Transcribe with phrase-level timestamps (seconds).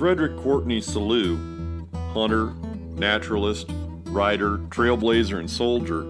[0.00, 1.38] Frederick Courteney Selous,
[2.14, 2.54] hunter,
[2.94, 3.66] naturalist,
[4.06, 6.04] writer, trailblazer, and soldier,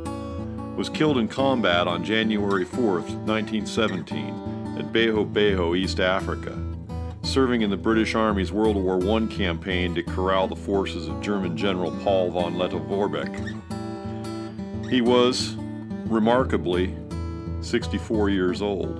[0.77, 6.57] was killed in combat on January 4, 1917, at Beho Beho, East Africa,
[7.23, 11.57] serving in the British Army's World War I campaign to corral the forces of German
[11.57, 13.59] General Paul von Lettow-Vorbeck.
[14.89, 15.57] He was,
[16.07, 16.95] remarkably,
[17.61, 18.95] 64 years old.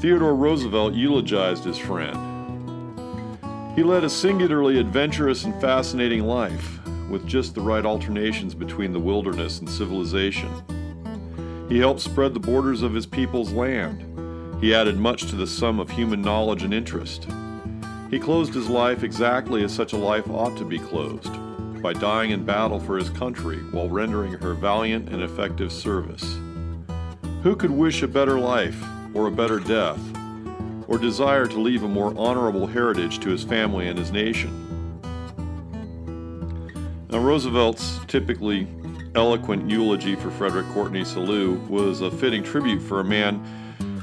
[0.00, 2.23] Theodore Roosevelt eulogized his friend.
[3.74, 6.78] He led a singularly adventurous and fascinating life,
[7.10, 10.48] with just the right alternations between the wilderness and civilization.
[11.68, 14.62] He helped spread the borders of his people's land.
[14.62, 17.26] He added much to the sum of human knowledge and interest.
[18.12, 21.32] He closed his life exactly as such a life ought to be closed
[21.82, 26.38] by dying in battle for his country while rendering her valiant and effective service.
[27.42, 28.80] Who could wish a better life
[29.14, 29.98] or a better death,
[30.88, 34.60] or desire to leave a more honorable heritage to his family and his nation?
[37.10, 38.66] Now, Roosevelt's typically
[39.14, 43.44] eloquent eulogy for Frederick Courteney Selous was a fitting tribute for a man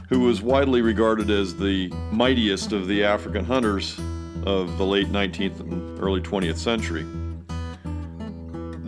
[0.09, 3.99] who was widely regarded as the mightiest of the African hunters
[4.45, 7.05] of the late 19th and early 20th century.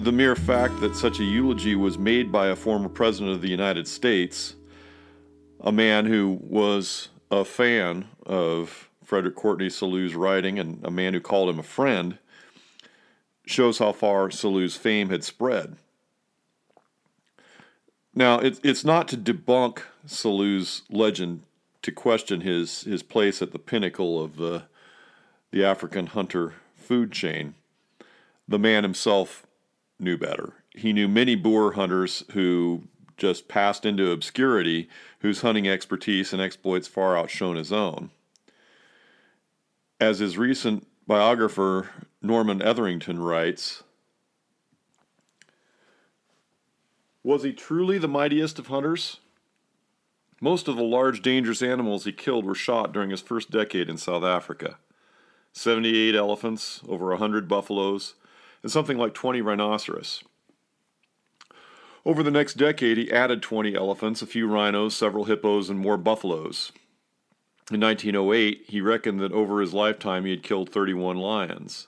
[0.04, 3.50] The mere fact that such a eulogy was made by a former president of the
[3.50, 4.56] United States,
[5.62, 11.20] a man who was a fan of Frederick Courteney Selous's writing and a man who
[11.20, 12.18] called him a friend,
[13.46, 15.76] shows how far Selous's fame had spread.
[18.16, 21.42] Now, it, it's not to debunk Selous's legend
[21.82, 24.64] to question his, his place at the pinnacle of the,
[25.52, 27.56] the African hunter food chain.
[28.48, 29.46] The man himself
[30.00, 30.54] knew better.
[30.76, 32.84] He knew many Boer hunters who
[33.18, 38.10] just passed into obscurity, whose hunting expertise and exploits far outshone his own.
[40.00, 41.90] As his recent biographer
[42.22, 43.84] Norman Etherington writes
[47.22, 49.20] Was he truly the mightiest of hunters?
[50.42, 53.98] Most of the large, dangerous animals he killed were shot during his first decade in
[53.98, 54.78] South Africa
[55.54, 58.16] 78 elephants, over 100 buffaloes,
[58.62, 60.24] and something like 20 rhinoceros.
[62.06, 65.98] Over the next decade, he added 20 elephants, a few rhinos, several hippos, and more
[65.98, 66.74] buffaloes.
[67.72, 71.88] In 1908, he reckoned that over his lifetime he had killed 31 lions.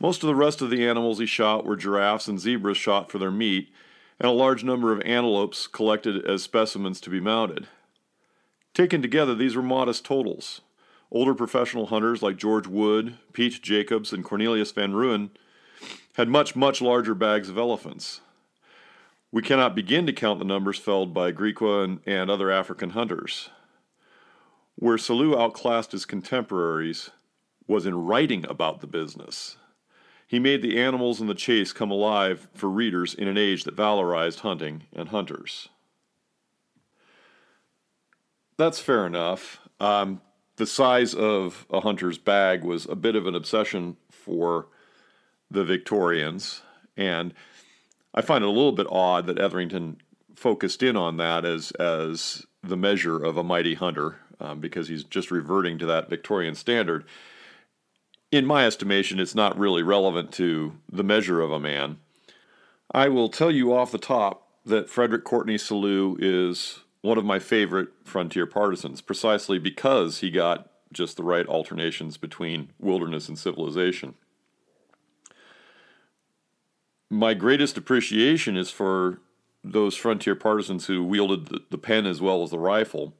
[0.00, 3.18] Most of the rest of the animals he shot were giraffes and zebras shot for
[3.18, 3.70] their meat,
[4.18, 7.68] and a large number of antelopes collected as specimens to be mounted.
[8.74, 10.60] Taken together, these were modest totals.
[11.12, 15.30] Older professional hunters like George Wood, Pete Jacobs, and Cornelius Van Rooyen
[16.14, 18.20] had much, much larger bags of elephants.
[19.32, 23.48] We cannot begin to count the numbers felled by Griqua and, and other African hunters.
[24.74, 27.10] Where Selous outclassed his contemporaries
[27.66, 29.56] was in writing about the business.
[30.26, 33.76] He made the animals in the chase come alive for readers in an age that
[33.76, 35.68] valorized hunting and hunters.
[38.56, 39.60] That's fair enough.
[39.78, 40.20] Um,
[40.56, 44.68] the size of a hunter's bag was a bit of an obsession for
[45.50, 46.62] the Victorians,
[46.96, 47.32] and
[48.14, 49.98] I find it a little bit odd that Etherington
[50.34, 55.04] focused in on that as as the measure of a mighty hunter um, because he's
[55.04, 57.04] just reverting to that Victorian standard.
[58.32, 61.98] In my estimation, it's not really relevant to the measure of a man.
[62.92, 67.38] I will tell you off the top that Frederick Courteney Selous is one of my
[67.38, 74.14] favorite frontier partisans, precisely because he got just the right alternations between wilderness and civilization.
[77.10, 79.20] My greatest appreciation is for
[79.62, 83.14] those frontier partisans who wielded the, the pen as well as the rifle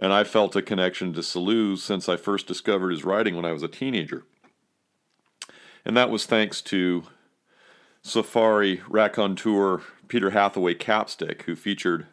[0.00, 3.52] and I felt a connection to Selous since I first discovered his writing when I
[3.52, 4.24] was a teenager.
[5.84, 7.04] And that was thanks to
[8.02, 12.06] safari raconteur Peter Hathaway Capstick, who featured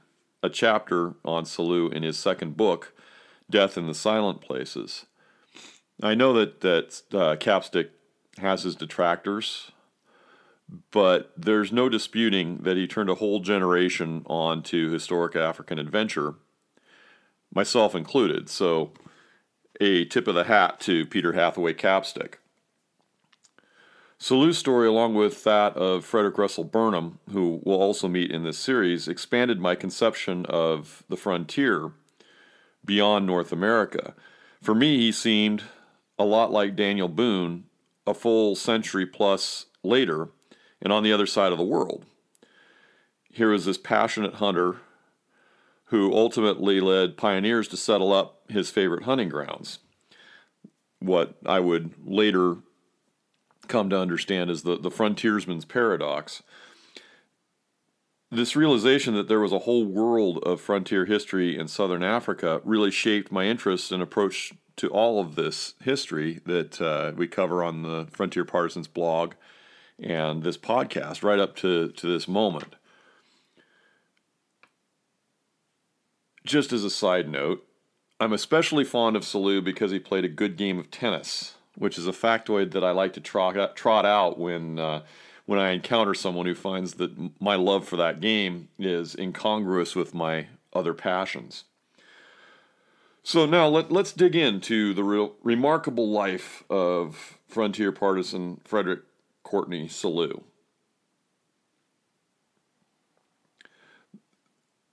[0.44, 2.94] a chapter on Selous in his second book,
[3.50, 5.06] Death in the Silent Places.
[6.04, 7.90] I know that, that uh, Capstick
[8.40, 9.72] has his detractors,
[10.92, 16.36] but there's no disputing that he turned a whole generation on to historic African adventure
[17.54, 18.50] myself included.
[18.50, 18.92] So,
[19.80, 22.36] a tip of the hat to Peter Hathaway Capstick.
[24.20, 28.58] Selous's story, along with that of Frederick Russell Burnham, who we'll also meet in this
[28.58, 31.92] series, expanded my conception of the frontier
[32.84, 34.16] beyond North America.
[34.62, 35.64] For me, he seemed
[36.18, 37.66] a lot like Daniel Boone
[38.08, 40.30] a full century plus later
[40.82, 42.06] and on the other side of the world.
[43.32, 44.78] Here was this passionate hunter
[45.86, 49.80] who ultimately led pioneers to settle up his favorite hunting grounds.
[51.00, 52.58] what I would later
[53.68, 56.42] come to understand as the, the frontiersman's paradox.
[58.32, 62.92] This realization that there was a whole world of frontier history in southern Africa really
[62.92, 67.82] shaped my interest and approach to all of this history that uh, we cover on
[67.82, 69.34] the Frontier Partisans blog
[70.00, 72.76] and this podcast right up to, to this moment.
[76.46, 77.68] Just as a side note,
[78.20, 82.08] I'm especially fond of Selous because he played a good game of tennis, which is
[82.08, 85.02] a factoid that I like to trot, trot out when uh,
[85.46, 90.14] when I encounter someone who finds that my love for that game is incongruous with
[90.14, 91.64] my other passions.
[93.24, 99.02] So now let, let's dig into the real, remarkable life of frontier partisan Frederick
[99.48, 100.44] Courteney Selous.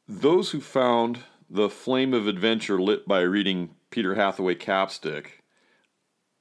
[0.06, 5.42] Those who found the flame of adventure lit by reading Peter Hathaway Capstick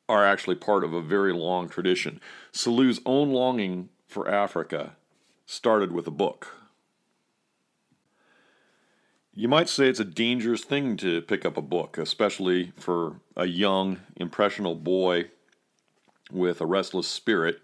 [0.08, 2.22] are actually part of a very long tradition.
[2.52, 4.96] Selous's own longing for Africa
[5.48, 6.56] started with a book.
[9.34, 13.48] You might say it's a dangerous thing to pick up a book, especially for a
[13.48, 15.32] young, impressionable boy
[16.32, 17.60] with a restless spirit.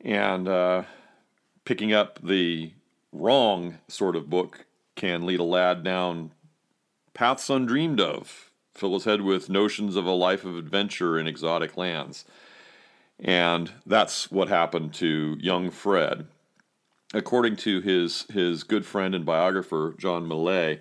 [0.00, 0.84] And uh,
[1.64, 2.72] picking up the
[3.12, 6.32] wrong sort of book can lead a lad down
[7.14, 11.76] paths undreamed of, fill his head with notions of a life of adventure in exotic
[11.76, 12.24] lands.
[13.18, 16.26] And that's what happened to young Fred.
[17.14, 20.80] According to his, his good friend and biographer, John Millais,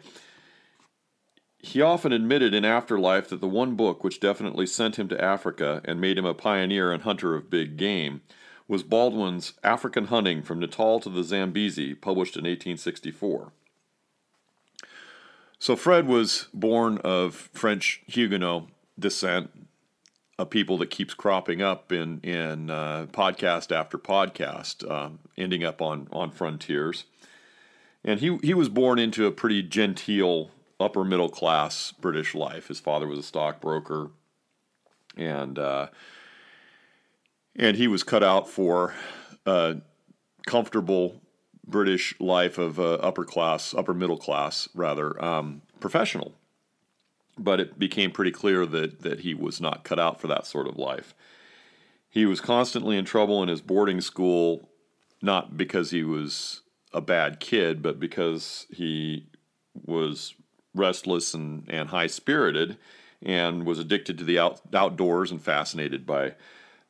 [1.60, 5.82] he often admitted in afterlife that the one book which definitely sent him to Africa
[5.86, 8.22] and made him a pioneer and hunter of big game
[8.68, 13.52] was Baldwin's African Hunting from Natal to the Zambezi, published in 1864.
[15.60, 18.68] So Fred was born of French Huguenot
[18.98, 19.68] descent,
[20.38, 25.82] a people that keeps cropping up in in uh, podcast after podcast, um, ending up
[25.82, 27.06] on on frontiers.
[28.04, 32.68] And he he was born into a pretty genteel upper middle class British life.
[32.68, 34.12] His father was a stockbroker,
[35.16, 35.88] and uh,
[37.56, 38.94] and he was cut out for
[39.46, 39.78] a
[40.46, 41.22] comfortable
[41.66, 46.34] British life of uh, upper class, upper middle class, rather, um, professional.
[47.38, 50.68] But it became pretty clear that, that he was not cut out for that sort
[50.68, 51.14] of life.
[52.10, 54.70] He was constantly in trouble in his boarding school,
[55.22, 56.62] not because he was
[56.94, 59.28] a bad kid, but because he
[59.74, 60.34] was
[60.74, 62.78] restless and, and high spirited
[63.22, 66.36] and was addicted to the out, outdoors and fascinated by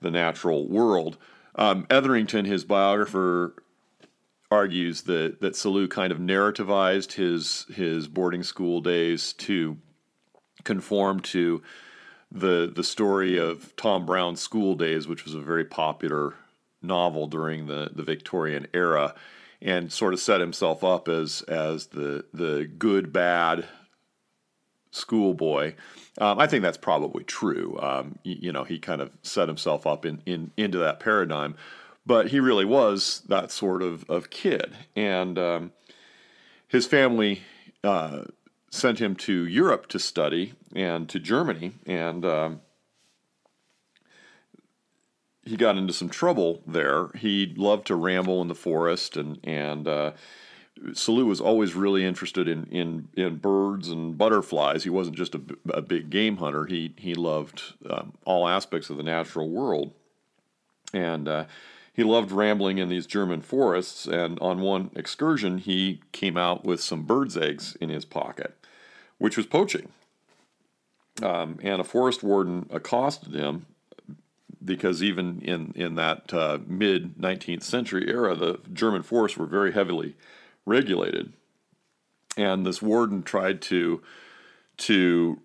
[0.06, 1.18] the natural world.
[1.56, 3.56] Um, Etherington, his biographer,
[4.52, 9.78] argues that that Selous kind of narrativized his his boarding school days to
[10.64, 11.62] conform to
[12.32, 16.36] the the story of Tom Brown's School Days, which was a very popular
[16.82, 19.16] novel during the, the Victorian era,
[19.60, 23.66] and sort of set himself up as as the the good bad
[24.96, 25.74] schoolboy.
[26.20, 27.78] Um, I think that's probably true.
[27.82, 31.56] Um, you, you know, he kind of set himself up in, in into that paradigm
[32.06, 34.76] but he really was that sort of, of kid.
[34.96, 35.72] And um,
[36.68, 37.42] his family
[37.84, 38.26] uh,
[38.70, 41.74] sent him to Europe to study and to Germany.
[41.86, 42.62] And um,
[45.44, 47.08] he got into some trouble there.
[47.16, 50.12] He loved to ramble in the forest, and, and uh,
[50.92, 54.84] Selous was always really interested in, in, in birds and butterflies.
[54.84, 58.98] He wasn't just a, a big game hunter, he, he loved um, all aspects of
[58.98, 59.94] the natural world.
[60.94, 61.46] And uh,
[61.94, 66.82] he loved rambling in these German forests, and on one excursion, he came out with
[66.82, 68.56] some birds' eggs in his pocket,
[69.18, 69.90] which was poaching.
[71.24, 73.66] Um, and a forest warden accosted him
[74.64, 79.72] because even in, in that uh, mid 19th century era, the German forests were very
[79.72, 80.16] heavily
[80.66, 81.34] regulated.
[82.38, 84.02] And this warden tried to
[84.78, 85.40] to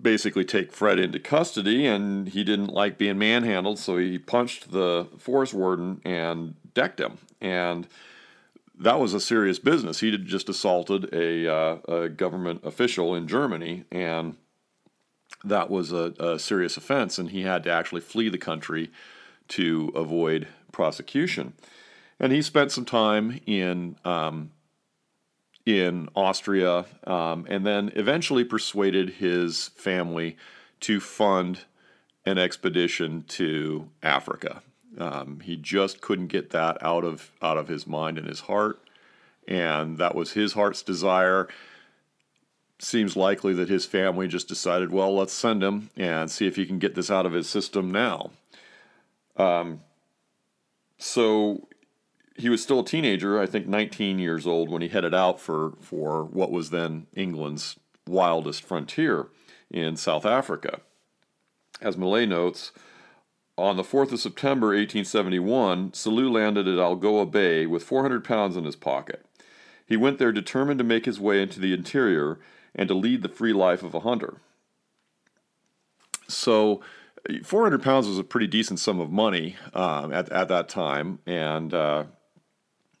[0.00, 5.06] basically take Fred into custody, and he didn't like being manhandled, so he punched the
[5.18, 7.18] forest warden and decked him.
[7.40, 7.86] And
[8.78, 10.00] that was a serious business.
[10.00, 14.36] He had just assaulted a, uh, a government official in Germany, and
[15.44, 18.90] that was a, a, serious offense, and he had to actually flee the country
[19.48, 21.54] to avoid prosecution.
[22.20, 24.50] And he spent some time in um,
[25.64, 30.36] in Austria, um, and then eventually persuaded his family
[30.80, 31.60] to fund
[32.24, 34.62] an expedition to Africa.
[34.96, 38.80] Um, he just couldn't get that out of out of his mind and his heart,
[39.46, 41.48] and that was his heart's desire.
[42.80, 46.64] seems likely that his family just decided, well, let's send him and see if he
[46.66, 48.30] can get this out of his system now.
[49.36, 49.82] Um,
[50.96, 51.67] so
[52.38, 55.72] he was still a teenager, I think 19 years old, when he headed out for,
[55.80, 59.26] for what was then England's wildest frontier
[59.70, 60.80] in South Africa.
[61.80, 62.72] As Millais notes,
[63.56, 68.64] on the 4th of September 1871, Selous landed at Algoa Bay with 400 pounds in
[68.64, 69.26] his pocket.
[69.84, 72.38] He went there determined to make his way into the interior
[72.72, 74.40] and to lead the free life of a hunter.
[76.28, 76.82] So,
[77.42, 81.74] 400 pounds was a pretty decent sum of money um, at, at that time, and
[81.74, 82.04] uh,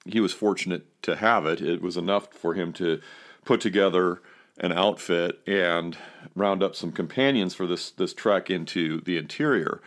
[0.08, 1.60] he was fortunate to have it.
[1.60, 3.00] It was enough for him to
[3.44, 4.20] put together
[4.58, 5.96] an outfit and
[6.34, 9.80] round up some companions for this this trek into the interior.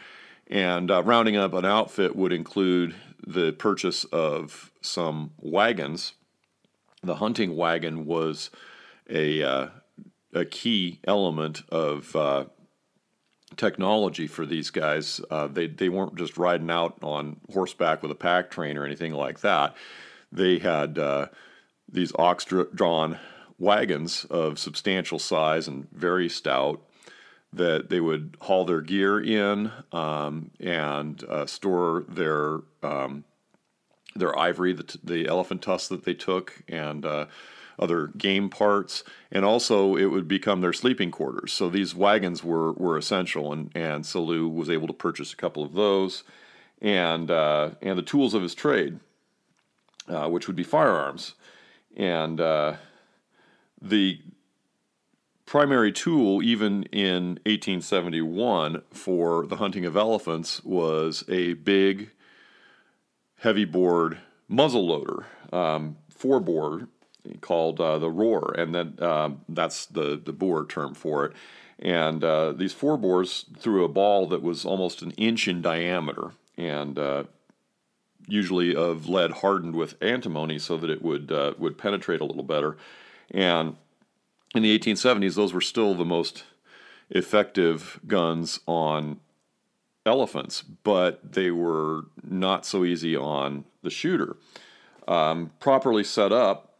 [0.47, 6.13] And uh, rounding up an outfit would include the purchase of some wagons.
[7.03, 8.49] The hunting wagon was
[9.09, 9.67] a uh,
[10.33, 12.45] a key element of uh,
[13.57, 15.21] technology for these guys.
[15.29, 19.13] Uh, they they weren't just riding out on horseback with a pack train or anything
[19.13, 19.75] like that.
[20.31, 21.27] They had uh,
[21.91, 23.19] these ox drawn
[23.59, 26.81] wagons of substantial size and very stout
[27.53, 33.25] that they would haul their gear in um, and uh, store their um,
[34.15, 37.27] their ivory, the, the elephant tusks that they took, and uh,
[37.79, 41.53] other game parts, and also it would become their sleeping quarters.
[41.53, 45.63] So these wagons were were essential, and and Selous was able to purchase a couple
[45.63, 46.23] of those,
[46.81, 48.99] and uh, and the tools of his trade
[50.07, 51.35] uh, which would be firearms.
[51.95, 52.75] And uh,
[53.81, 54.19] the
[55.45, 62.11] primary tool, even in 1871, for the hunting of elephants was a big,
[63.39, 66.87] heavy bored muzzle loader, um, four bore,
[67.39, 71.33] called uh, the roer, and then um, that's the the Boer term for it.
[71.79, 76.31] And uh, these four bores threw a ball that was almost an inch in diameter,
[76.57, 77.23] and uh,
[78.27, 82.43] usually of lead hardened with antimony so that it would uh, would penetrate a little
[82.43, 82.77] better.
[83.31, 83.75] And
[84.53, 86.43] in the 1870s, those were still the most
[87.09, 89.19] effective guns on
[90.05, 94.35] elephants, but they were not so easy on the shooter.
[95.07, 96.75] Um, properly set up,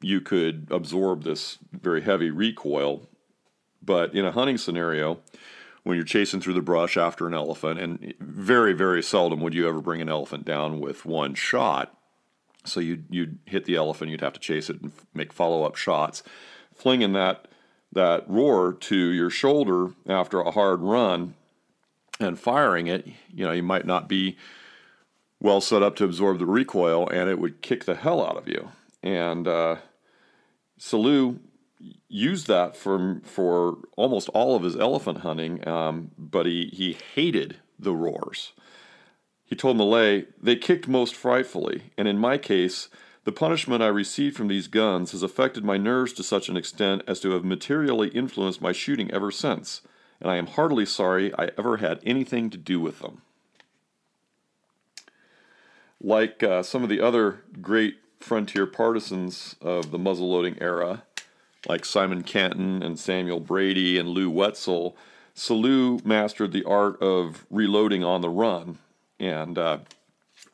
[0.00, 3.08] you could absorb this very heavy recoil,
[3.82, 5.18] but in a hunting scenario,
[5.88, 9.66] when you're chasing through the brush after an elephant, and very, very seldom would you
[9.66, 11.96] ever bring an elephant down with one shot.
[12.66, 15.76] So you'd, you'd hit the elephant, you'd have to chase it and make follow up
[15.76, 16.22] shots.
[16.74, 17.48] Flinging that,
[17.90, 21.32] that roer to your shoulder after a hard run
[22.20, 24.36] and firing it, you know, you might not be
[25.40, 28.46] well set up to absorb the recoil and it would kick the hell out of
[28.46, 28.72] you.
[29.02, 29.76] And uh,
[30.78, 31.38] Selous
[32.08, 37.56] used that for for almost all of his elephant hunting, um, but he, he hated
[37.78, 38.52] the roers.
[39.44, 42.88] He told Millais, They kicked most frightfully, and in my case,
[43.24, 47.02] the punishment I received from these guns has affected my nerves to such an extent
[47.06, 49.82] as to have materially influenced my shooting ever since,
[50.20, 53.22] and I am heartily sorry I ever had anything to do with them.
[56.00, 61.04] Like uh, some of the other great frontier partisans of the muzzleloading era,
[61.66, 64.96] like Simon Kenton and Samuel Brady and Lew Wetzel,
[65.34, 68.78] Selous mastered the art of reloading on the run.
[69.20, 69.78] And uh,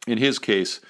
[0.06, 0.80] in his case,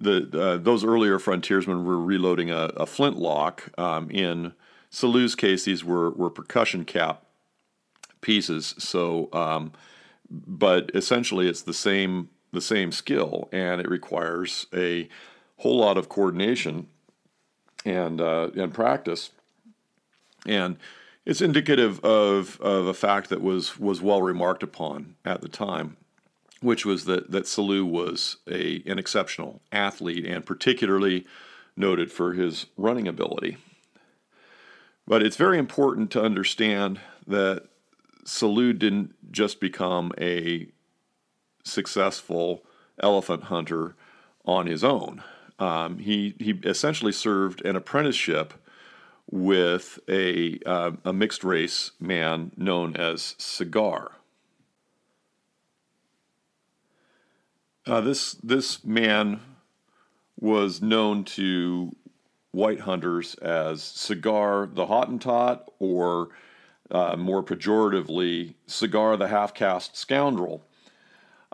[0.00, 3.70] the uh, those earlier frontiersmen were reloading a, a flintlock.
[3.78, 4.54] Um, in
[4.90, 7.24] Selous's case, these were, were percussion cap
[8.20, 8.74] pieces.
[8.78, 9.72] So, um,
[10.30, 15.08] but essentially, it's the same the same skill, and it requires a
[15.58, 16.86] whole lot of coordination
[17.84, 19.30] and uh, and practice
[20.48, 20.76] and
[21.24, 25.96] it's indicative of, of a fact that was was well remarked upon at the time,
[26.60, 31.26] which was that that Selous was a an exceptional athlete and particularly
[31.76, 33.58] noted for his running ability.
[35.06, 37.64] But it's very important to understand that
[38.24, 40.68] Selous didn't just become a
[41.62, 42.64] successful
[43.00, 43.94] elephant hunter
[44.44, 45.22] on his own.
[45.58, 48.54] Um, he he essentially served an apprenticeship
[49.30, 54.12] with a, uh, a mixed race man known as Cigar.
[57.86, 59.40] Uh, this, this man
[60.38, 61.94] was known to
[62.52, 66.28] white hunters as Cigar the Hottentot, or
[66.90, 70.62] uh, more pejoratively, Cigar the half caste scoundrel.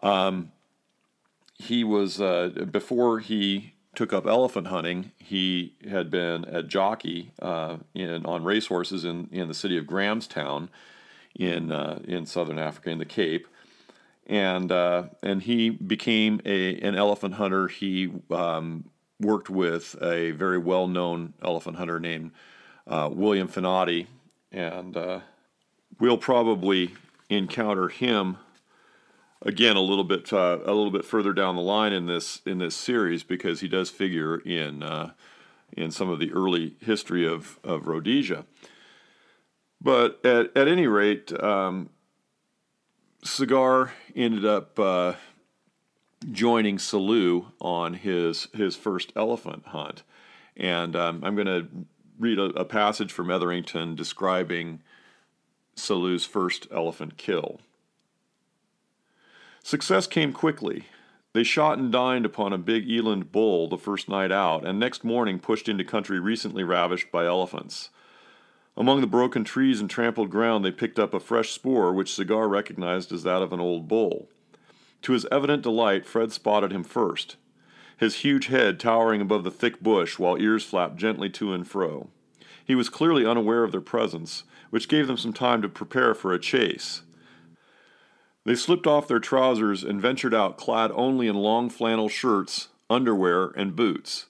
[0.03, 0.53] Um,
[1.55, 5.13] he was, uh, before he took up elephant hunting.
[5.19, 10.69] He had been a jockey uh, in on racehorses in, in the city of Grahamstown
[11.35, 13.47] in uh, in southern Africa in the Cape,
[14.27, 17.69] and uh, and he became a an elephant hunter.
[17.69, 18.85] He um,
[19.21, 22.33] worked with a very well known elephant hunter named
[22.87, 24.07] uh, William Finaughty,
[24.53, 25.21] and uh,
[25.99, 26.95] we'll probably
[27.29, 28.37] encounter him
[29.45, 32.59] again a little bit uh, a little bit further down the line in this in
[32.59, 35.13] this series because he does figure in uh,
[35.77, 38.45] in some of the early history of of Rhodesia.
[39.81, 41.91] But at at any rate, um,
[43.23, 45.15] Cigar ended up uh,
[46.33, 50.03] joining Selous on his his first elephant hunt,
[50.57, 51.69] and um, I'm going to
[52.19, 54.81] read a, a passage from Etherington describing
[55.77, 57.61] Selous's first elephant kill.
[59.65, 60.85] Success came quickly.
[61.33, 65.05] They shot and dined upon a big eland bull the first night out, and next
[65.05, 67.89] morning pushed into country recently ravished by elephants.
[68.77, 72.47] Among the broken trees and trampled ground, they picked up a fresh spoor which Cigar
[72.47, 74.29] recognized as that of an old bull.
[75.01, 77.37] To his evident delight, Fred spotted him first,
[77.97, 82.11] his huge head towering above the thick bush while ears flapped gently to and fro.
[82.63, 86.35] He was clearly unaware of their presence, which gave them some time to prepare for
[86.35, 87.01] a chase.
[88.45, 93.47] They slipped off their trousers and ventured out clad only in long flannel shirts, underwear,
[93.57, 94.27] and boots.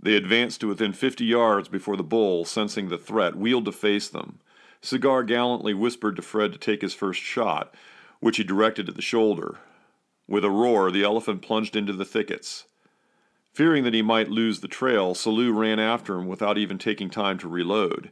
[0.00, 4.08] They advanced to within fifty yards before the bull, sensing the threat, wheeled to face
[4.08, 4.38] them.
[4.80, 7.74] Cigar gallantly whispered to Fred to take his first shot,
[8.20, 9.56] which he directed at the shoulder.
[10.28, 12.66] With a roar, the elephant plunged into the thickets.
[13.52, 17.38] Fearing that he might lose the trail, Selous ran after him without even taking time
[17.38, 18.10] to reload.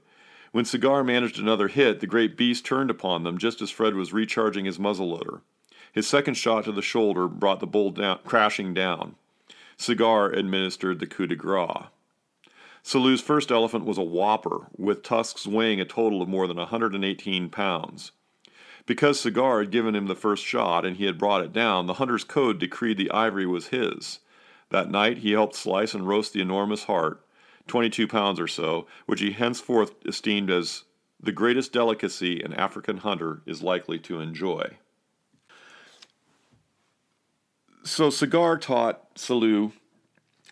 [0.52, 4.12] When Cigar managed another hit, the great beast turned upon them just as Fred was
[4.12, 5.40] recharging his muzzleloader.
[5.92, 9.16] His second shot to the shoulder brought the bull down, crashing down.
[9.78, 11.86] Cigar administered the coup de grace.
[12.82, 17.48] Selous's first elephant was a whopper, with tusks weighing a total of more than 118
[17.48, 18.12] pounds.
[18.84, 21.94] Because Cigar had given him the first shot and he had brought it down, the
[21.94, 24.18] hunter's code decreed the ivory was his.
[24.70, 27.24] That night he helped slice and roast the enormous heart,
[27.68, 30.84] 22 pounds or so, which he henceforth esteemed as
[31.20, 34.76] the greatest delicacy an African hunter is likely to enjoy.
[37.84, 39.72] So Cigar taught Selous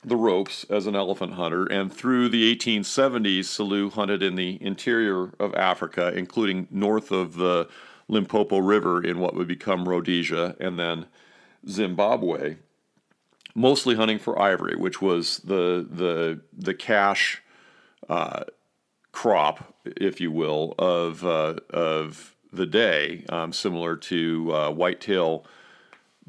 [0.04, 5.32] the ropes as an elephant hunter, and through the 1870s, Selous hunted in the interior
[5.38, 7.68] of Africa, including north of the
[8.08, 11.06] Limpopo River in what would become Rhodesia, and then
[11.68, 12.56] Zimbabwe
[13.54, 17.42] mostly hunting for ivory, which was the the the cash
[18.08, 18.44] uh,
[19.12, 25.44] crop, if you will, of uh, of the day, um, similar to uh, whitetail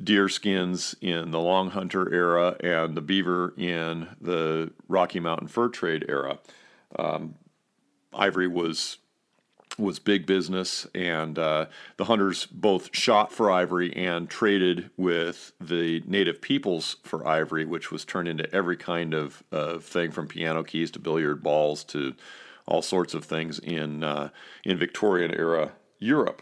[0.01, 5.69] deer skins in the long hunter era and the beaver in the Rocky Mountain fur
[5.69, 6.39] trade era.
[6.97, 7.35] Um,
[8.13, 8.97] ivory was
[9.77, 11.65] was big business, and uh,
[11.97, 17.91] the hunters both shot for ivory and traded with the native peoples for ivory, which
[17.91, 22.13] was turned into every kind of uh, thing from piano keys to billiard balls to
[22.65, 24.29] all sorts of things in uh,
[24.63, 26.41] in Victorian era Europe.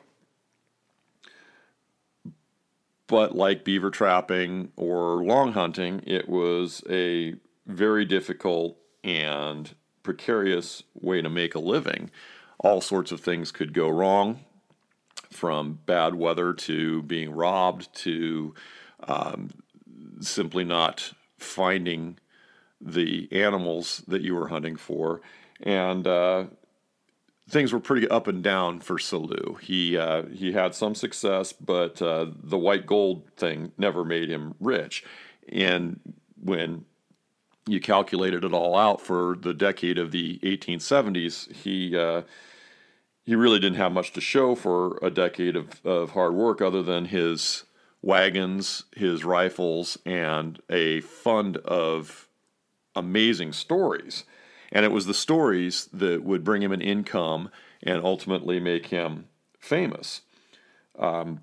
[3.08, 11.22] But like beaver trapping or long hunting, it was a very difficult and precarious way
[11.22, 12.12] to make a living
[12.60, 14.39] all sorts of things could go wrong
[15.30, 18.54] from bad weather to being robbed to
[19.08, 19.50] um,
[20.19, 22.17] simply not finding
[22.82, 25.22] the animals that you were hunting for.
[25.62, 26.45] And uh,
[27.50, 29.60] things were pretty up and down for Selous.
[29.62, 34.56] He, uh, he had some success, but uh, the white gold thing never made him
[34.60, 35.04] rich.
[35.50, 36.00] And
[36.41, 36.86] when
[37.67, 42.24] you calculated it all out for the decade of the 1870s, he uh,
[43.30, 46.82] he really didn't have much to show for a decade of, of hard work other
[46.82, 47.63] than his
[48.02, 52.28] wagons, his rifles, and a fund of
[52.96, 54.24] amazing stories.
[54.72, 57.52] And it was the stories that would bring him an income
[57.84, 59.26] and ultimately make him
[59.60, 60.22] famous.
[60.98, 61.42] Um,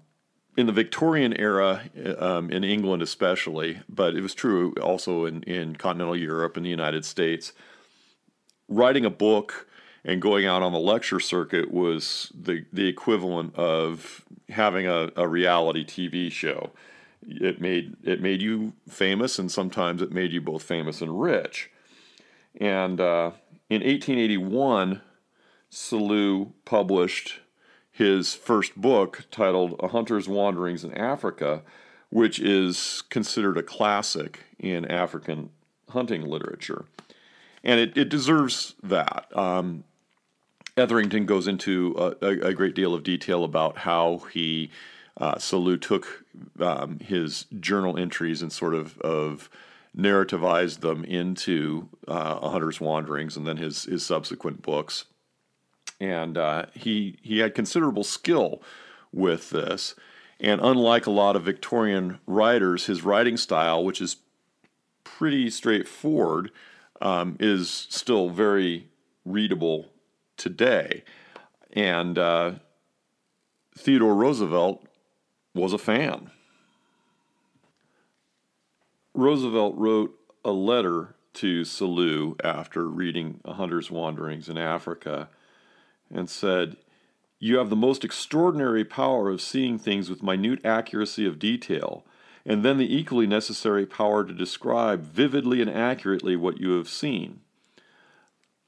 [0.56, 1.82] in the Victorian era,
[2.18, 6.70] um, in England especially, but it was true also in, in continental Europe and the
[6.70, 7.52] United States,
[8.66, 9.68] writing a book
[10.06, 15.26] and going out on the lecture circuit was the the equivalent of having a, a
[15.26, 16.70] reality TV show.
[17.26, 21.70] It made it made you famous, and sometimes it made you both famous and rich.
[22.58, 23.32] And uh,
[23.68, 25.02] in 1881,
[25.72, 27.40] Selous published
[27.90, 31.62] his first book titled A Hunter's Wanderings in Africa,
[32.10, 35.50] which is considered a classic in African
[35.90, 36.84] hunting literature.
[37.64, 39.26] And it, it deserves that.
[39.36, 39.82] Um,
[40.76, 44.70] Etherington goes into a, a, great deal of detail about how he,
[45.16, 46.24] uh, Selous took
[46.60, 49.48] um, his journal entries and sort of, of
[49.96, 55.06] narrativized them into uh, A Hunter's Wanderings and then his, his subsequent books.
[55.98, 58.60] And uh, he, he had considerable skill
[59.12, 59.94] with this.
[60.38, 64.16] And unlike a lot of Victorian writers, his writing style, which is
[65.04, 66.50] pretty straightforward,
[67.00, 68.88] um, is still very
[69.24, 69.86] readable
[70.36, 71.02] today.
[71.72, 72.52] And uh,
[73.76, 74.86] Theodore Roosevelt
[75.54, 76.30] was a fan.
[79.14, 85.28] Roosevelt wrote a letter to Selous after reading A Hunter's Wanderings in Africa
[86.10, 86.76] and said,
[87.38, 92.04] You have the most extraordinary power of seeing things with minute accuracy of detail,
[92.44, 97.40] and then the equally necessary power to describe vividly and accurately what you have seen.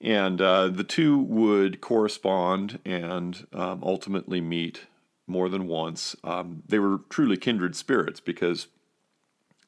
[0.00, 4.86] And uh, the two would correspond and um, ultimately meet
[5.26, 6.14] more than once.
[6.24, 8.68] Um, they were truly kindred spirits because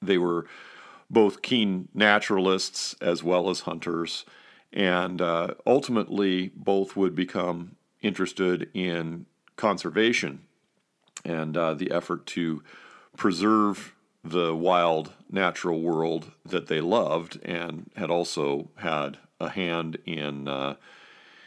[0.01, 0.47] they were
[1.11, 4.25] both keen naturalists as well as hunters,
[4.73, 10.40] and uh, ultimately both would become interested in conservation
[11.25, 12.62] and uh, the effort to
[13.16, 20.47] preserve the wild natural world that they loved and had also had a hand in
[20.49, 20.75] uh,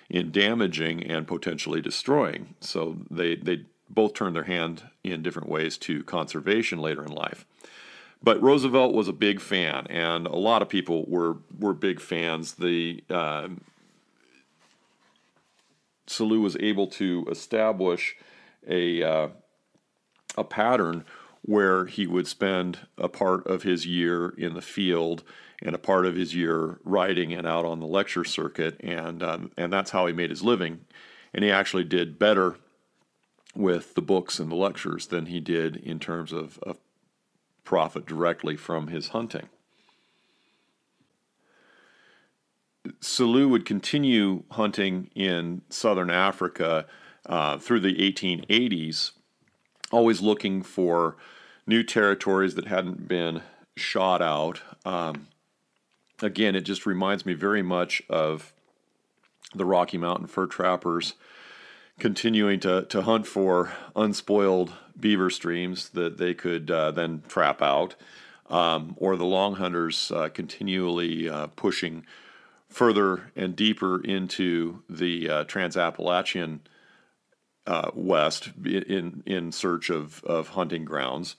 [0.10, 2.56] in damaging and potentially destroying.
[2.60, 7.46] So they they both turned their hand in different ways to conservation later in life.
[8.22, 12.54] But Roosevelt was a big fan, and a lot of people were were big fans.
[12.54, 13.50] The uh,
[16.08, 18.16] Selous was able to establish
[18.68, 19.28] a uh,
[20.38, 21.06] a pattern
[21.44, 25.24] where he would spend a part of his year in the field
[25.62, 29.52] and a part of his year writing and out on the lecture circuit, and um,
[29.58, 30.82] and that's how he made his living.
[31.34, 32.58] And he actually did better
[33.56, 36.78] with the books and the lectures than he did in terms of, of
[37.64, 39.48] profit directly from his hunting.
[43.00, 46.86] Selous would continue hunting in southern Africa
[47.26, 49.12] uh, through the 1880s,
[49.92, 51.16] always looking for
[51.66, 53.42] new territories that hadn't been
[53.76, 54.62] shot out.
[54.86, 55.28] Um,
[56.22, 58.54] again, it just reminds me very much of
[59.56, 61.14] the Rocky Mountain fur trappers
[62.00, 67.96] continuing to, to hunt for unspoiled beaver streams that they could uh, then trap out,
[68.50, 72.06] um, or the long hunters uh, continually uh, pushing
[72.68, 76.60] further and deeper into the uh, Transappalachian
[77.68, 81.36] uh, West in, in search of, of hunting grounds.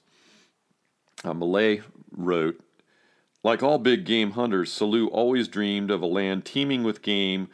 [1.24, 1.76] Uh,
[2.16, 2.60] wrote,
[3.42, 7.48] like all big game hunters, Selous always dreamed of a land teeming with game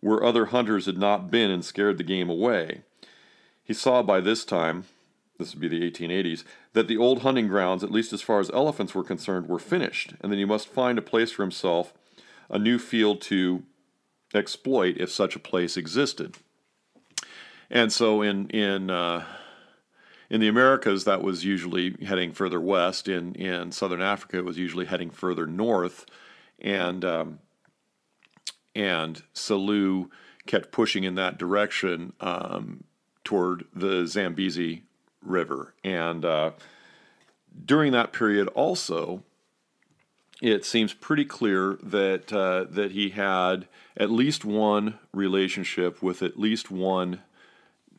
[0.00, 2.82] where other hunters had not been and scared the game away.
[3.62, 4.84] He saw by this time,
[5.38, 8.50] this would be the 1880s, that the old hunting grounds, at least as far as
[8.50, 11.92] elephants were concerned, were finished, and that he must find a place for himself,
[12.50, 13.62] a new field to
[14.34, 16.36] exploit if such a place existed.
[17.70, 19.24] And so in in uh,
[20.30, 23.08] in the Americas, that was usually heading further west.
[23.08, 26.06] In in southern Africa, it was usually heading further north,
[26.58, 27.38] and um,
[28.74, 30.08] and Selous
[30.46, 32.84] kept pushing in that direction um,
[33.22, 34.82] toward the Zambezi
[35.22, 35.74] River.
[35.82, 36.50] And uh,
[37.64, 39.22] during that period, also,
[40.42, 46.38] it seems pretty clear that uh, that he had at least one relationship with at
[46.38, 47.22] least one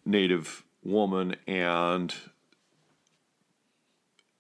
[0.06, 2.14] native woman, and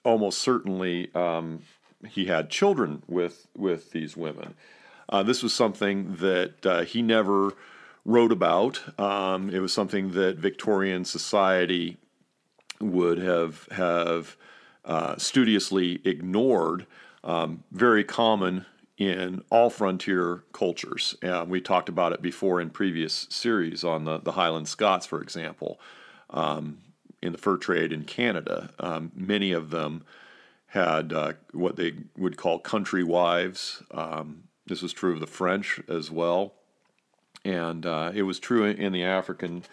[0.04, 1.64] almost certainly um,
[2.08, 4.54] he had children with with these women.
[5.10, 7.54] Uh, this was something that uh, he never
[8.06, 9.00] wrote about.
[9.00, 11.98] Um, it was something that Victorian society
[12.80, 14.38] would have have
[14.86, 16.86] uh, studiously ignored.
[17.24, 18.66] Um, very common
[18.98, 21.16] in all frontier cultures.
[21.48, 25.80] we talked about it before in previous series on the, the Highland Scots, for example,
[26.30, 26.80] um,
[27.22, 28.72] in the fur trade in Canada.
[28.80, 30.04] Um, many of them
[30.68, 33.82] had uh, what they would call country wives.
[33.92, 36.54] Um, this was true of the French as well,
[37.44, 39.64] and uh, it was true in the African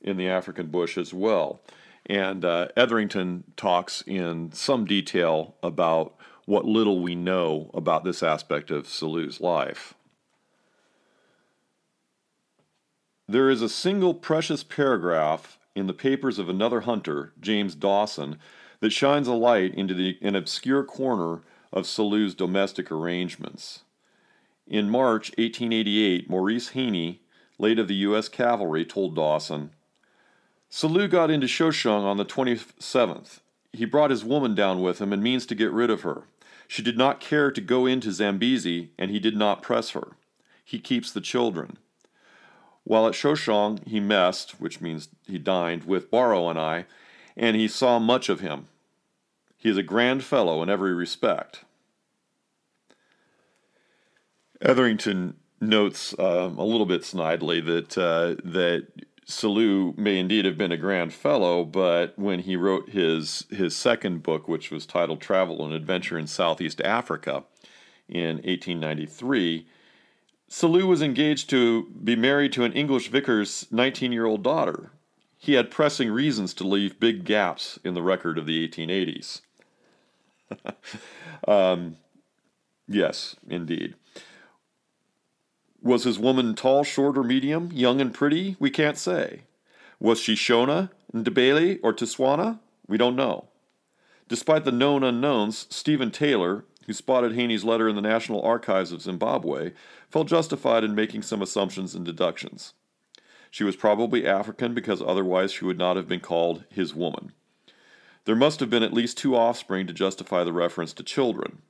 [0.00, 1.60] in the African bush as well.
[2.06, 8.70] And uh, Etherington talks in some detail about what little we know about this aspect
[8.70, 9.94] of Selous's life.
[13.28, 18.38] There is a single precious paragraph in the papers of another hunter, James Dawson,
[18.80, 21.40] that shines a light into the, an obscure corner
[21.72, 23.84] of Selous's domestic arrangements.
[24.66, 27.18] In March 1888, Maurice Heany,
[27.58, 28.28] late of the U.S.
[28.28, 29.70] Cavalry, told Dawson,
[30.70, 33.40] Selous got into Shoshong on the 27th.
[33.72, 36.24] He brought his woman down with him and means to get rid of her.
[36.66, 40.12] She did not care to go into Zambesi, and he did not press her.
[40.64, 41.76] He keeps the children.
[42.84, 46.86] While at Shoshong, he messed, which means he dined, with Barrow and I,
[47.36, 48.68] and he saw much of him.
[49.56, 51.64] He is a grand fellow in every respect.
[54.60, 58.88] Etherington notes um, a little bit snidely that uh, that
[59.26, 64.22] Selous may indeed have been a grand fellow, but when he wrote his his second
[64.22, 67.44] book, which was titled Travel and Adventure in Southeast Africa,
[68.08, 69.66] in 1893,
[70.52, 74.90] Selous was engaged to be married to an English vicar's 19 year old daughter.
[75.38, 79.40] He had pressing reasons to leave big gaps in the record of the 1880s.
[81.48, 81.96] um,
[82.86, 83.94] yes, indeed.
[85.80, 88.56] Was his woman tall, short, or medium, young and pretty?
[88.60, 89.44] We can't say.
[89.98, 92.58] Was she Shona, Ndebele, or Tswana?
[92.86, 93.46] We don't know.
[94.28, 99.02] Despite the known unknowns, Stephen Taylor, who spotted Heany's letter in the National Archives of
[99.02, 99.72] Zimbabwe,
[100.10, 102.74] felt justified in making some assumptions and deductions.
[103.50, 107.32] She was probably African because otherwise she would not have been called his woman.
[108.24, 111.62] There must have been at least two offspring to justify the reference to children.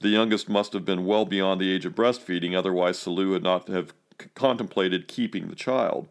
[0.00, 3.68] The youngest must have been well beyond the age of breastfeeding, otherwise Selous would not
[3.68, 3.92] have
[4.34, 6.08] contemplated keeping the child,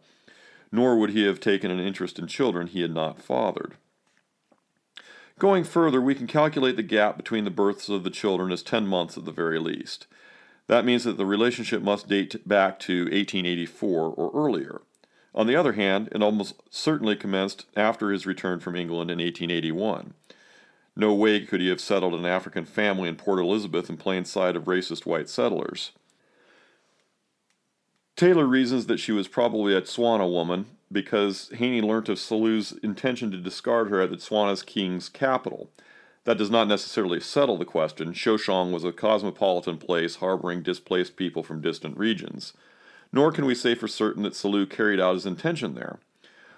[0.71, 3.75] nor would he have taken an interest in children he had not fathered.
[5.39, 8.85] Going further, we can calculate the gap between the births of the children as 10
[8.85, 10.05] months at the very least.
[10.67, 14.81] That means that the relationship must date back to 1884 or earlier.
[15.33, 20.13] On the other hand, it almost certainly commenced after his return from England in 1881.
[20.97, 24.57] No way could he have settled an African family in Port Elizabeth in plain sight
[24.57, 25.93] of racist white settlers.
[28.19, 33.31] Taylor reasons that she was probably a Tswana woman because Heany learnt of Selous's intention
[33.31, 35.69] to discard her at the Tswana's king's capital.
[36.25, 38.11] That does not necessarily settle the question.
[38.11, 42.51] Shoshong was a cosmopolitan place harboring displaced people from distant regions.
[43.13, 45.99] Nor can we say for certain that Selous carried out his intention there.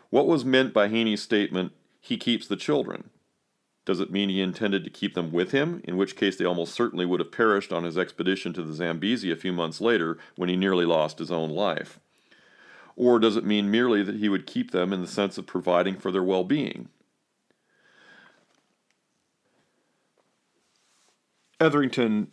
[0.09, 3.11] What was meant by Heany's statement, he keeps the children?
[3.83, 6.73] Does it mean he intended to keep them with him, in which case they almost
[6.73, 10.49] certainly would have perished on his expedition to the Zambesi a few months later when
[10.49, 11.99] he nearly lost his own life?
[12.95, 15.95] Or does it mean merely that he would keep them in the sense of providing
[15.95, 16.89] for their well being?
[21.59, 22.27] Etherington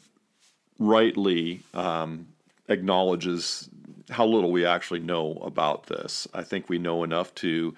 [0.79, 2.29] rightly um,
[2.69, 3.69] acknowledges
[4.11, 6.27] how little we actually know about this.
[6.33, 7.75] I think we know enough to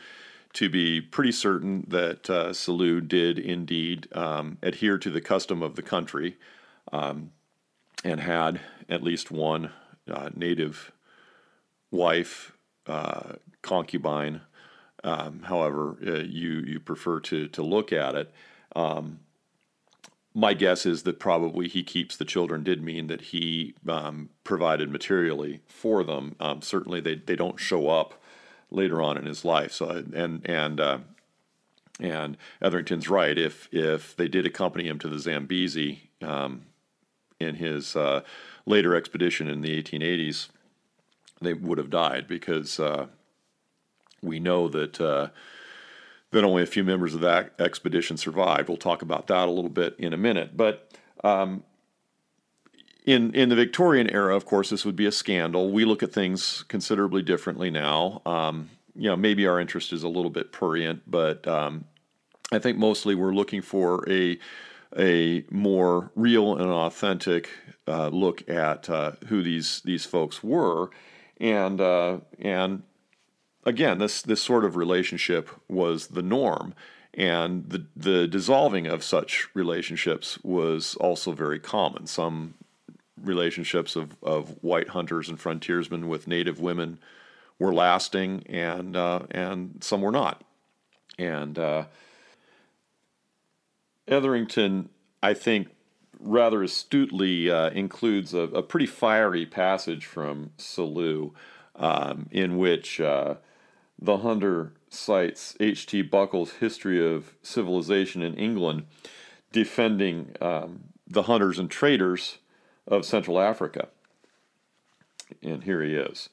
[0.53, 5.77] to be pretty certain that uh, Selous did indeed um, adhere to the custom of
[5.77, 6.37] the country
[6.93, 7.31] um,
[8.05, 9.71] and had at least one
[10.11, 10.93] uh, native
[11.91, 12.53] wife,
[12.87, 14.41] uh, concubine,
[15.05, 18.33] um, however uh, you, you prefer to, to look at it.
[18.75, 19.21] Um,
[20.35, 24.91] my guess is that probably he keeps the children did mean that he um, provided
[24.91, 26.37] materially for them.
[26.39, 28.20] Um, certainly, they, they don't show up
[28.71, 29.73] later on in his life.
[29.73, 30.99] So and and uh,
[32.01, 33.37] and Etherington's right.
[33.37, 36.63] If if they did accompany him to the Zambezi um,
[37.39, 38.23] in his uh,
[38.67, 40.49] later expedition in the 1880s,
[41.41, 43.07] they would have died because uh,
[44.23, 45.29] we know that uh,
[46.33, 48.69] only a few members of that expedition survived.
[48.69, 50.87] We'll talk about that a little bit in a minute, but.
[51.23, 51.65] Um,
[53.07, 55.71] in in the Victorian era, of course, this would be a scandal.
[55.71, 58.23] We look at things considerably differently now.
[58.27, 61.85] Um, you know, maybe our interest is a little bit prurient, but um,
[62.53, 64.39] I think mostly we're looking for a
[64.99, 67.49] a more real and authentic
[67.87, 70.91] uh, look at uh, who these these folks were,
[71.39, 72.83] and uh, and
[73.65, 76.75] again, this this sort of relationship was the norm.
[77.13, 82.07] And the, the dissolving of such relationships was also very common.
[82.07, 82.55] Some
[83.23, 86.99] relationships of, of white hunters and frontiersmen with native women
[87.59, 90.43] were lasting, and uh, and some were not.
[91.19, 91.85] And uh,
[94.09, 94.89] Etherington,
[95.23, 95.69] I think,
[96.19, 101.33] rather astutely uh, includes a, a, pretty fiery passage from Selous,
[101.77, 103.35] um, in which uh,
[103.99, 106.03] the hunter cites H.T.
[106.03, 108.85] Buckle's History of Civilization in England,
[109.53, 112.39] defending um, the hunters and traders
[112.87, 113.88] of Central Africa.
[115.43, 116.29] And here he is.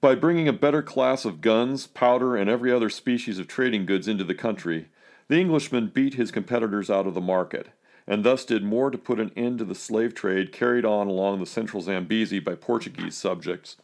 [0.00, 4.06] By bringing a better class of guns, powder, and every other species of trading goods
[4.06, 4.88] into the country,
[5.28, 7.68] the Englishman beat his competitors out of the market,
[8.06, 11.40] and thus did more to put an end to the slave trade carried on along
[11.40, 13.76] the central Zambezi by Portuguese subjects,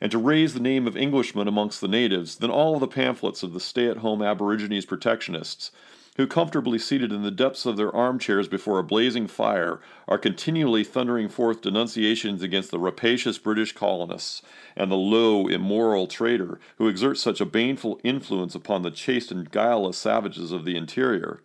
[0.00, 3.52] and to raise the name of Englishmen amongst the natives than all the pamphlets of
[3.52, 5.70] the stay at home Aborigines protectionists,
[6.16, 10.84] who, comfortably seated in the depths of their armchairs before a blazing fire, are continually
[10.84, 14.42] thundering forth denunciations against the rapacious British colonists
[14.76, 19.50] and the low, immoral trader who exerts such a baneful influence upon the chaste and
[19.50, 21.40] guileless savages of the interior.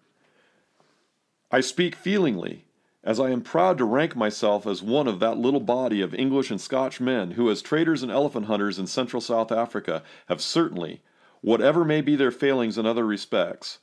[1.49, 2.65] I speak feelingly,
[3.05, 6.51] as I am proud to rank myself as one of that little body of English
[6.51, 11.01] and Scotch men who, as traders and elephant hunters in central South Africa, have certainly,
[11.39, 13.79] whatever may be their failings in other respects,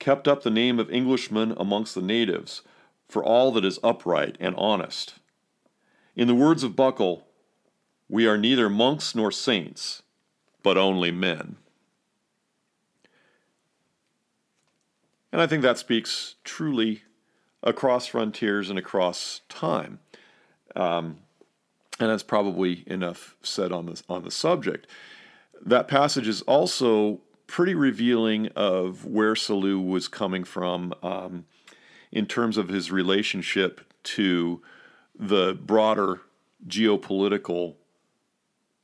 [0.00, 2.62] kept up the name of Englishmen amongst the natives
[3.08, 5.14] for all that is upright and honest.
[6.16, 7.28] In the words of Buckle,
[8.08, 10.02] we are neither monks nor saints,
[10.64, 11.56] but only men.
[15.32, 17.02] And I think that speaks truly
[17.62, 20.00] across frontiers and across time.
[20.74, 21.18] Um,
[22.00, 24.86] and that's probably enough said on this on the subject.
[25.60, 31.44] That passage is also pretty revealing of where Selous was coming from um,
[32.12, 34.62] in terms of his relationship to
[35.18, 36.20] the broader
[36.66, 37.74] geopolitical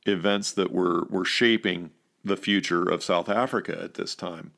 [0.05, 1.91] events that were were shaping
[2.25, 4.51] the future of South Africa at this time.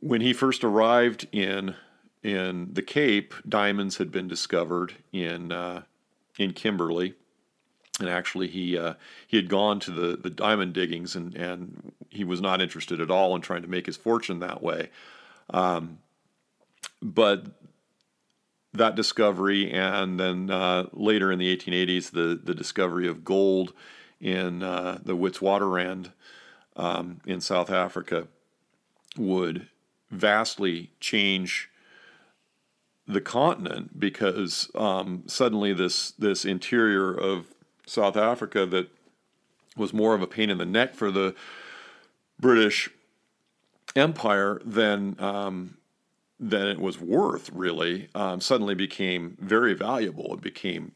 [0.00, 1.74] When he first arrived in
[2.22, 5.82] in the Cape, diamonds had been discovered in uh,
[6.38, 7.14] in Kimberley,
[8.00, 8.94] and actually he uh,
[9.26, 13.10] he had gone to the, the diamond diggings and and he was not interested at
[13.10, 14.90] all in trying to make his fortune that way,
[15.50, 15.98] um,
[17.02, 17.46] but
[18.72, 23.72] that discovery and then uh, later in the 1880s the the discovery of gold
[24.20, 26.12] in uh, the Witwatersrand
[26.76, 28.28] um, in South Africa
[29.16, 29.68] would
[30.10, 31.70] vastly change
[33.08, 37.55] the continent because um, suddenly this this interior of
[37.86, 38.90] South Africa that
[39.76, 41.34] was more of a pain in the neck for the
[42.38, 42.90] British
[43.94, 45.78] Empire than um,
[46.38, 47.50] than it was worth.
[47.50, 50.34] Really, um, suddenly became very valuable.
[50.34, 50.92] It became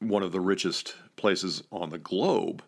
[0.00, 2.64] one of the richest places on the globe,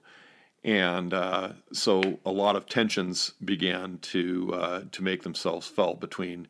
[0.62, 6.46] and uh, so a lot of tensions began to uh, to make themselves felt between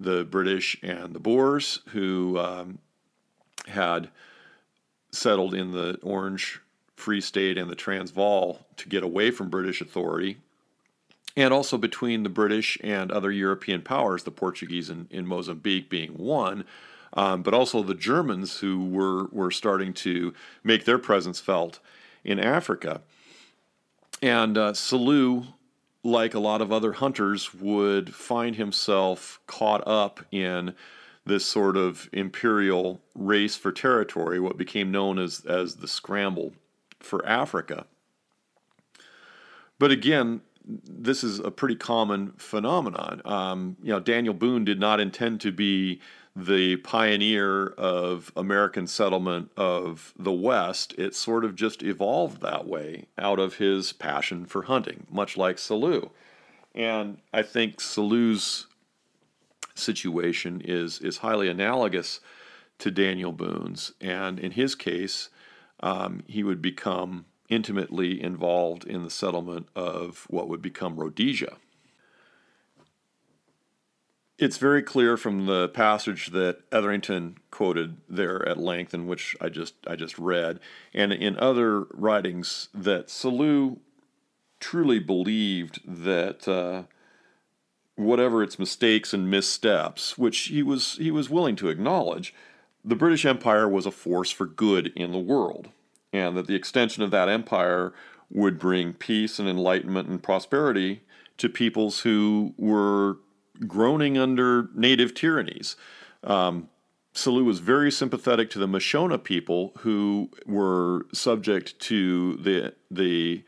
[0.00, 2.78] the British and the Boers, who um,
[3.68, 4.08] had
[5.12, 6.60] settled in the Orange
[6.96, 10.38] Free State and the Transvaal to get away from British authority,
[11.36, 16.16] and also between the British and other European powers, the Portuguese in, in Mozambique being
[16.18, 16.64] one.
[17.14, 20.32] Um, but also the Germans who were, were starting to
[20.64, 21.78] make their presence felt
[22.24, 23.02] in Africa.
[24.22, 25.46] And uh, Selous,
[26.02, 30.74] like a lot of other hunters, would find himself caught up in
[31.24, 36.52] this sort of imperial race for territory, what became known as, as the scramble
[37.00, 37.86] for Africa.
[39.78, 43.22] But again, this is a pretty common phenomenon.
[43.24, 46.00] Um, you know, Daniel Boone did not intend to be
[46.34, 53.06] the pioneer of American settlement of the West, it sort of just evolved that way
[53.18, 56.08] out of his passion for hunting, much like Selous.
[56.74, 58.66] And I think Selous's
[59.74, 62.20] situation is, is highly analogous
[62.78, 63.92] to Daniel Boone's.
[64.00, 65.28] And in his case,
[65.80, 71.56] um, he would become intimately involved in the settlement of what would become Rhodesia
[74.42, 79.48] it's very clear from the passage that Etherington quoted there at length, in which I
[79.48, 80.58] just I just read,
[80.92, 83.78] and in other writings that Selous
[84.58, 86.84] truly believed that uh,
[87.96, 92.34] whatever its mistakes and missteps, which he was he was willing to acknowledge,
[92.84, 95.68] the British Empire was a force for good in the world,
[96.12, 97.92] and that the extension of that empire
[98.30, 101.02] would bring peace and enlightenment and prosperity
[101.36, 103.18] to peoples who were
[103.66, 105.76] groaning under native tyrannies.
[106.24, 106.68] Um,
[107.14, 113.44] Selous was very sympathetic to the Mashona people who were subject to the the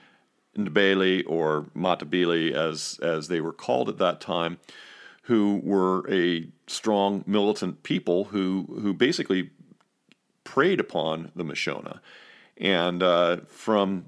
[0.57, 4.59] Ndebele or Matabele as as they were called at that time,
[5.23, 9.51] who were a strong militant people who who basically
[10.45, 12.01] preyed upon the Mashona,
[12.57, 14.07] and uh, from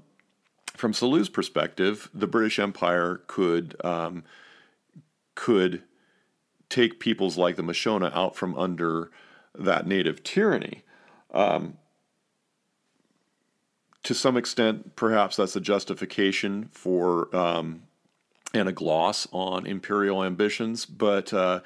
[0.75, 4.23] from Selous's perspective, the British Empire could um,
[5.35, 5.83] could
[6.69, 9.09] take peoples like the Mashona out from under
[9.55, 10.83] that native tyranny.
[11.33, 11.77] Um,
[14.07, 17.81] to some extent, perhaps that's a justification for um,
[18.53, 21.59] and a gloss on imperial ambitions, but uh,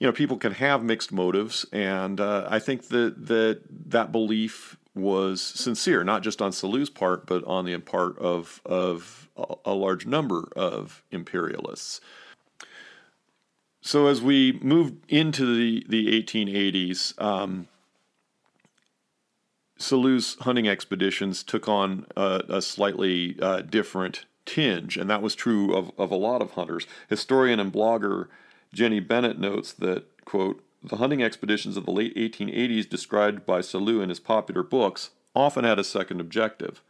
[0.00, 4.76] you know, people can have mixed motives, and uh, I think that that that belief
[4.96, 9.28] was sincere, not just on Selous's part, but on the part of of
[9.64, 12.00] a large number of imperialists.
[13.82, 17.68] So as we move into the the 1880s, um,
[19.78, 25.74] Selous's hunting expeditions took on a, a slightly uh, different tinge, and that was true
[25.74, 26.86] of, of a lot of hunters.
[27.08, 28.28] Historian and blogger
[28.72, 34.02] Jenny Bennett notes that, quote, the hunting expeditions of the late 1880s described by Selous
[34.02, 36.82] in his popular books often had a second objective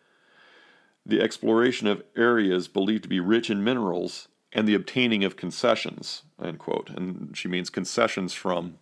[1.07, 6.23] the exploration of areas believed to be rich in minerals and the obtaining of concessions,
[6.43, 6.91] end quote.
[6.91, 8.79] And she means concessions from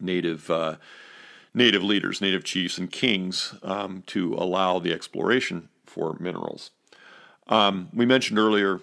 [0.00, 0.76] native uh,
[1.54, 6.70] native leaders, native chiefs, and kings um, to allow the exploration for minerals.
[7.48, 8.80] Um, we mentioned earlier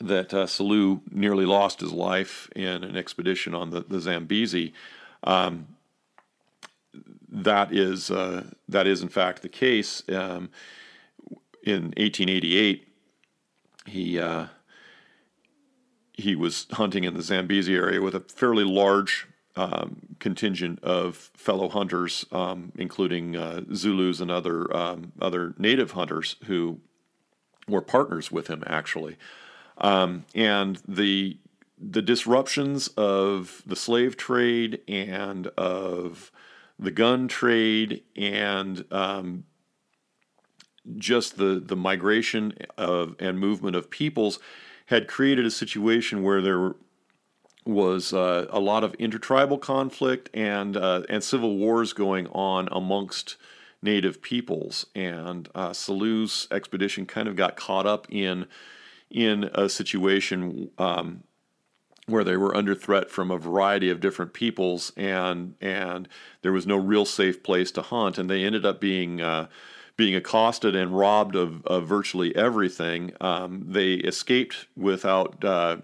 [0.00, 4.72] that uh, Selous nearly lost his life in an expedition on the, the Zambezi.
[5.24, 5.66] Um,
[7.30, 10.02] that is uh, that is in fact the case.
[10.08, 10.50] Um,
[11.64, 12.88] in 1888,
[13.86, 14.46] he uh,
[16.12, 19.26] he was hunting in the Zambezi area with a fairly large
[19.58, 26.36] um, contingent of fellow hunters, um, including uh, Zulus and other um, other native hunters
[26.44, 26.78] who
[27.66, 29.16] were partners with him actually.
[29.78, 31.38] Um, and the
[31.76, 36.30] the disruptions of the slave trade and of
[36.78, 39.44] the gun trade and um,
[40.96, 44.38] just the the migration of and movement of peoples
[44.86, 46.74] had created a situation where there
[47.68, 53.36] was uh, a lot of intertribal conflict and uh, and civil wars going on amongst
[53.82, 58.46] native peoples and uh, Selous's expedition kind of got caught up in
[59.10, 61.22] in a situation um,
[62.06, 66.08] where they were under threat from a variety of different peoples, and and
[66.42, 69.46] there was no real safe place to hunt, and they ended up being uh,
[69.96, 73.12] being accosted and robbed of, of virtually everything.
[73.20, 75.44] Um, they escaped without.
[75.44, 75.78] Uh,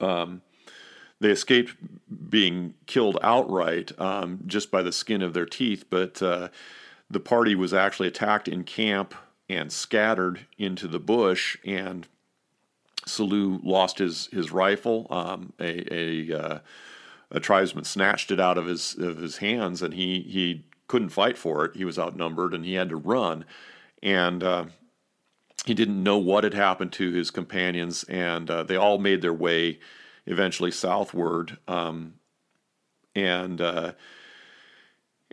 [0.00, 0.42] um,
[1.20, 1.76] they escaped
[2.30, 6.48] being killed outright um, just by the skin of their teeth, but uh,
[7.10, 9.14] the party was actually attacked in camp
[9.48, 11.56] and scattered into the bush.
[11.64, 12.06] And
[13.06, 15.06] Selous lost his his rifle.
[15.10, 16.58] Um, a a, uh,
[17.30, 21.38] a tribesman snatched it out of his of his hands, and he he couldn't fight
[21.38, 21.76] for it.
[21.76, 23.44] He was outnumbered, and he had to run.
[24.02, 24.64] And uh,
[25.66, 29.34] he didn't know what had happened to his companions, and uh, they all made their
[29.34, 29.78] way
[30.26, 31.58] eventually southward.
[31.68, 32.14] Um,
[33.14, 33.92] and uh,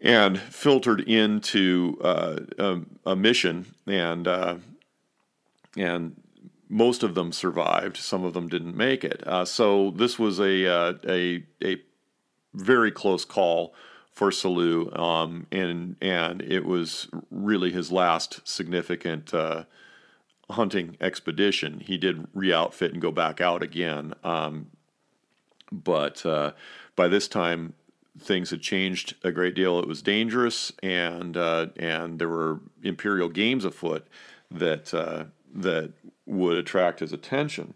[0.02, 4.56] and filtered into uh, a, a, mission, and uh,
[5.76, 6.16] and
[6.70, 7.98] most of them survived.
[7.98, 9.26] Some of them didn't make it.
[9.26, 11.78] Uh, so this was a uh, a a
[12.54, 13.74] very close call
[14.12, 19.34] for Selous, um, and and it was really his last significant
[20.50, 21.80] hunting expedition.
[21.80, 24.68] He did re-outfit and go back out again, um,
[25.72, 26.52] but uh,
[26.96, 27.74] by this time
[28.20, 29.80] things had changed a great deal.
[29.80, 34.08] It was dangerous, and uh, and there were imperial games afoot
[34.52, 35.92] that uh, that
[36.26, 37.74] would attract his attention.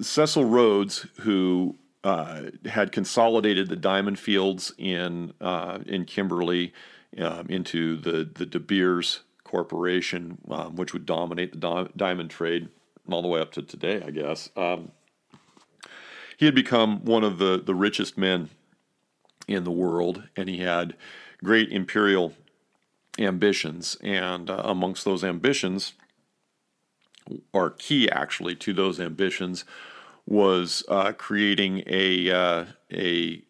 [0.00, 6.72] Cecil Rhodes, who uh, had consolidated the diamond fields in uh, in Kimberley
[7.18, 9.20] um, into the the De Beers
[9.52, 12.70] Corporation, um, which would dominate the di- diamond trade
[13.10, 14.48] all the way up to today, I guess.
[14.56, 14.92] Um,
[16.38, 18.48] he had become one of the, the richest men
[19.46, 20.96] in the world, and he had
[21.44, 22.32] great imperial
[23.18, 23.98] ambitions.
[24.02, 25.92] And uh, amongst those ambitions,
[27.52, 29.66] or key actually to those ambitions,
[30.24, 33.42] was uh, creating a uh, a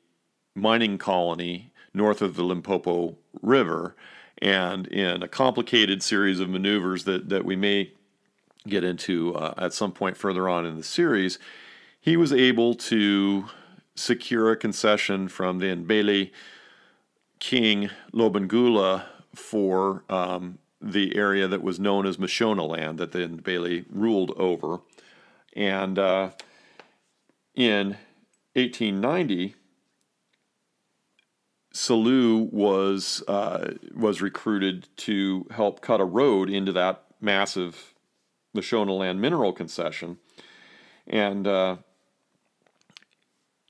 [0.57, 3.95] mining colony north of the Limpopo River,
[4.43, 7.93] and in a complicated series of maneuvers that that we may
[8.68, 11.38] get into uh, at some point further on in the series,
[12.01, 13.47] he was able to
[13.95, 16.30] secure a concession from the Ndebele
[17.38, 23.84] king Lobengula for um, the area that was known as Mashona land that the Ndebele
[23.90, 24.80] ruled over.
[25.55, 26.30] And uh,
[27.55, 27.97] in
[28.55, 29.55] 1890,
[31.73, 37.95] Selous was uh, was recruited to help cut a road into that massive
[38.55, 40.18] Mashonaland mineral concession,
[41.07, 41.77] and uh,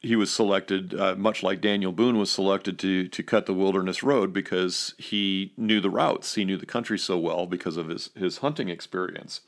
[0.03, 4.03] he was selected, uh, much like Daniel Boone was selected to to cut the wilderness
[4.03, 8.11] road because he knew the routes, he knew the country so well because of his
[8.16, 9.42] his hunting experience,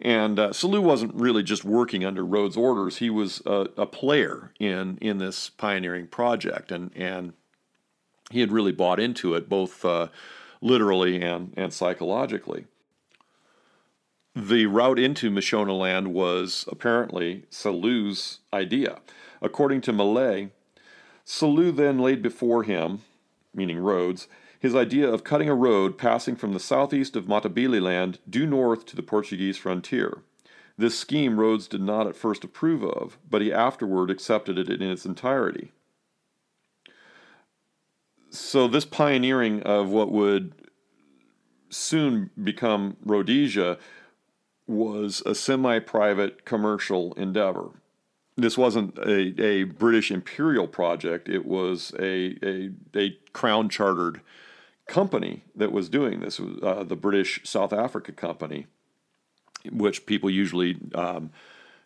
[0.00, 4.52] And uh, Selous wasn't really just working under Rhodes' orders; he was a, a player
[4.60, 7.34] in in this pioneering project, and and
[8.30, 10.08] he had really bought into it both uh,
[10.60, 12.66] literally and and psychologically.
[14.34, 19.00] The route into Mashonaland was apparently Selous's idea.
[19.42, 20.50] According to Millais,
[21.26, 23.00] Selous then laid before him,
[23.52, 24.28] meaning Rhodes,
[24.60, 28.86] his idea of cutting a road passing from the southeast of Matabele land due north
[28.86, 30.22] to the Portuguese frontier.
[30.76, 34.82] This scheme Rhodes did not at first approve of, but he afterward accepted it in
[34.82, 35.72] its entirety.
[38.38, 40.54] So, this pioneering of what would
[41.70, 43.78] soon become Rhodesia
[44.66, 47.70] was a semi private commercial endeavor.
[48.36, 54.20] This wasn't a, a British imperial project, it was a, a, a crown chartered
[54.86, 58.66] company that was doing this, uh, the British South Africa Company,
[59.70, 61.32] which people usually um,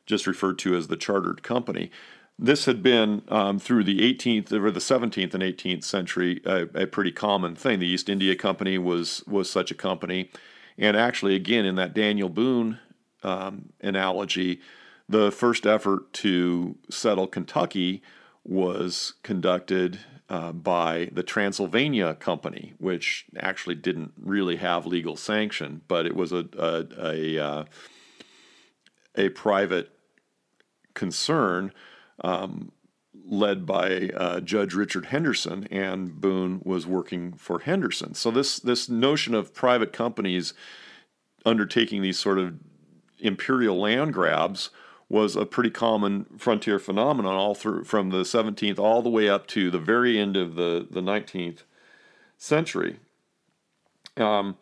[0.04, 1.90] just referred to as the chartered company.
[2.38, 6.86] This had been um, through the 18th or the 17th and 18th century a, a,
[6.86, 7.78] pretty common thing.
[7.78, 10.30] The East India Company was was such a company,
[10.78, 12.80] and actually, again, in that Daniel Boone
[13.22, 14.60] um, analogy,
[15.08, 18.02] the first effort to settle Kentucky
[18.44, 26.06] was conducted uh, by the Transylvania Company, which actually didn't really have legal sanction, but
[26.06, 27.64] it was a a a, uh,
[29.16, 29.90] a private
[30.94, 31.72] concern
[32.22, 32.72] um,
[33.24, 38.14] led by uh, Judge Richard Henderson, and Boone was working for Henderson.
[38.14, 40.54] So this this notion of private companies
[41.44, 42.54] undertaking these sort of
[43.18, 44.70] imperial land grabs
[45.08, 49.46] was a pretty common frontier phenomenon all through from the 17th all the way up
[49.46, 51.64] to the very end of the, the 19th
[52.38, 52.98] century.
[54.16, 54.56] Um,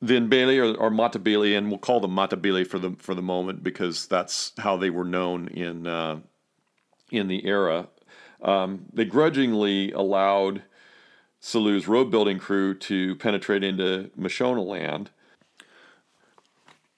[0.00, 3.62] the Ndebele or, or Matabele, and we'll call them Matabele for the for the moment
[3.62, 6.20] because that's how they were known in uh,
[7.10, 7.88] in the era.
[8.42, 10.62] Um, they grudgingly allowed
[11.40, 15.08] Selous's road building crew to penetrate into Mashonaland.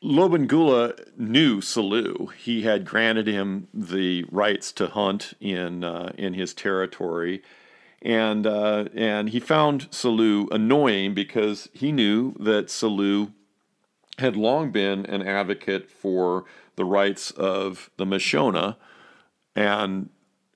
[0.02, 2.32] Lobengula knew Selous.
[2.34, 7.40] He had granted him the rights to hunt in uh, in his territory,
[8.00, 13.32] and uh, and he found Selous annoying because he knew that Selous
[14.18, 16.44] had long been an advocate for
[16.74, 18.76] the rights of the Mashona,
[19.54, 20.08] and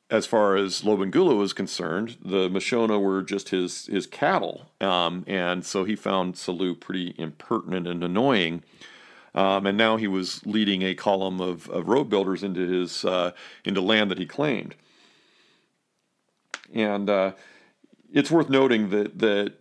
[0.09, 5.65] as far as Lobengula was concerned, the Mashona were just his his cattle, um, and
[5.65, 8.63] so he found Selous pretty impertinent and annoying.
[9.35, 13.33] Um, and now he was leading a column of, of road builders into his uh,
[13.65, 14.75] into land that he claimed.
[16.73, 17.33] And uh,
[18.13, 19.55] it's worth noting that that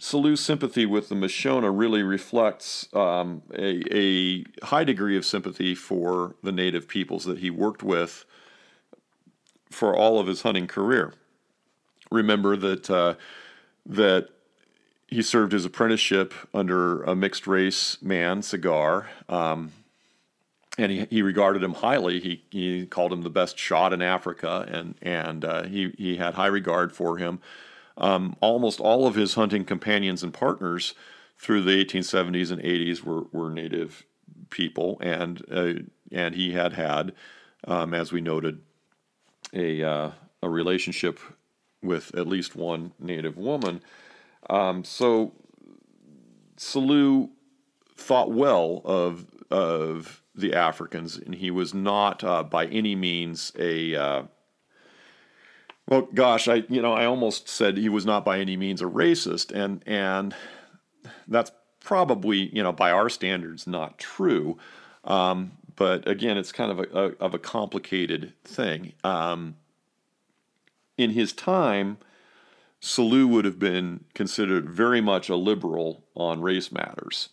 [0.00, 6.34] Selous' sympathy with the Mashona really reflects um, a, a high degree of sympathy for
[6.42, 8.24] the native peoples that he worked with
[9.72, 11.14] for all of his hunting career.
[12.10, 13.14] Remember that uh,
[13.86, 14.28] that
[15.06, 19.72] he served his apprenticeship under a mixed race man, Cigar, um,
[20.78, 22.18] and he, he regarded him highly.
[22.18, 26.34] He, he called him the best shot in Africa, and and uh, he he had
[26.34, 27.40] high regard for him.
[27.96, 30.94] Um, almost all of his hunting companions and partners
[31.36, 34.04] through the 1870s and 80s were, were native
[34.48, 35.72] people, and uh,
[36.10, 37.12] and he had had,
[37.64, 38.60] um, as we noted,
[39.52, 40.10] a uh,
[40.42, 41.18] a relationship
[41.82, 43.82] with at least one native woman.
[44.48, 45.32] Um, so
[46.56, 47.30] Selous
[47.96, 53.94] thought well of of the Africans, and he was not uh, by any means a
[53.94, 54.22] uh,
[55.88, 58.86] well, gosh, I you know I almost said he was not by any means a
[58.86, 60.34] racist, and and
[61.28, 64.58] that's probably you know by our standards not true.
[65.04, 68.92] Um, but again, it's kind of a, a of a complicated thing.
[69.04, 69.56] Um,
[70.96, 71.98] in his time,
[72.80, 77.28] Selous would have been considered very much a liberal on race matters.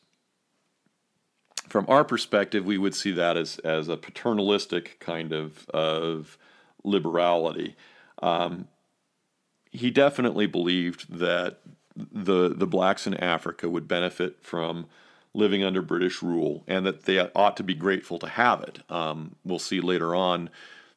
[1.67, 6.37] From our perspective, we would see that as, as a paternalistic kind of, of
[6.83, 7.75] liberality.
[8.21, 8.67] Um,
[9.71, 11.59] he definitely believed that
[11.95, 14.87] the, the blacks in Africa would benefit from
[15.33, 18.79] living under British rule and that they ought to be grateful to have it.
[18.89, 20.49] Um, we'll see later on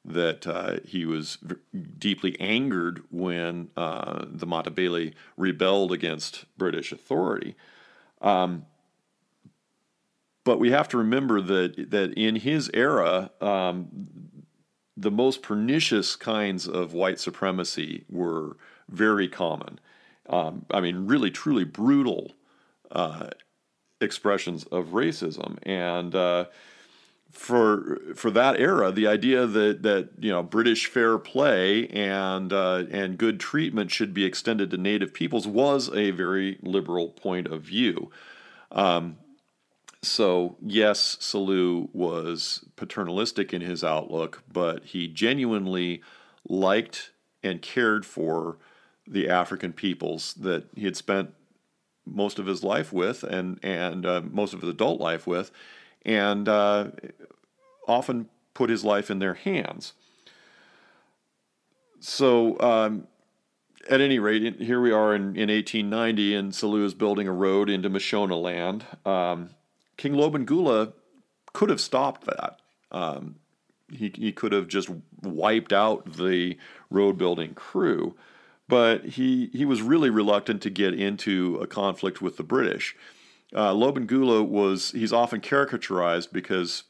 [0.05, 1.57] that uh, he was v-
[1.99, 7.55] deeply angered when uh, the Matabele rebelled against British authority.
[8.21, 8.67] Um,
[10.45, 14.09] but we have to remember that that in his era, um,
[14.97, 18.57] the most pernicious kinds of white supremacy were
[18.89, 19.79] very common.
[20.29, 22.33] Um, I mean, really, truly brutal
[22.91, 23.29] uh,
[24.03, 25.59] expressions of racism.
[25.63, 26.47] And uh,
[27.33, 32.85] for for that era, the idea that that you know British fair play and uh,
[32.91, 37.63] and good treatment should be extended to Native peoples was a very liberal point of
[37.63, 38.11] view.
[38.71, 39.17] Um,
[40.03, 46.03] so yes, Selous was paternalistic in his outlook, but he genuinely
[46.47, 48.59] liked and cared for
[49.07, 51.35] the African peoples that he had spent
[52.07, 55.51] most of his life with and and uh, most of his adult life with,
[56.05, 56.89] and uh,
[57.87, 59.95] often put his life in their hands.
[62.01, 63.07] So, um,
[63.89, 67.71] at any rate, here we are in, in 1890, and Selous is building a road
[67.71, 68.83] into Mashonaland.
[69.07, 69.51] Um,
[69.97, 70.93] King Lobengula
[71.53, 72.61] could have stopped that.
[72.91, 73.37] Um,
[73.91, 74.89] he, he could have just
[75.23, 76.57] wiped out the
[76.91, 78.17] road building crew,
[78.69, 82.97] but he, he was really reluctant to get into a conflict with the British.
[83.55, 86.85] Uh, Lobengula was, he's often caricaturized because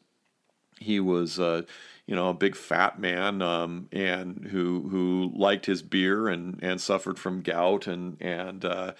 [0.78, 1.62] he was, uh,
[2.06, 6.80] you know, a big fat man um, and who, who liked his beer and, and
[6.80, 8.92] suffered from gout and, and uh,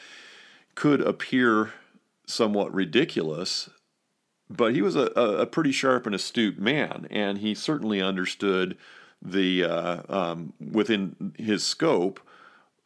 [0.75, 1.73] could appear
[2.27, 3.69] somewhat ridiculous
[4.57, 8.77] but he was a, a pretty sharp and astute man, and he certainly understood
[9.21, 12.21] the uh, um, within his scope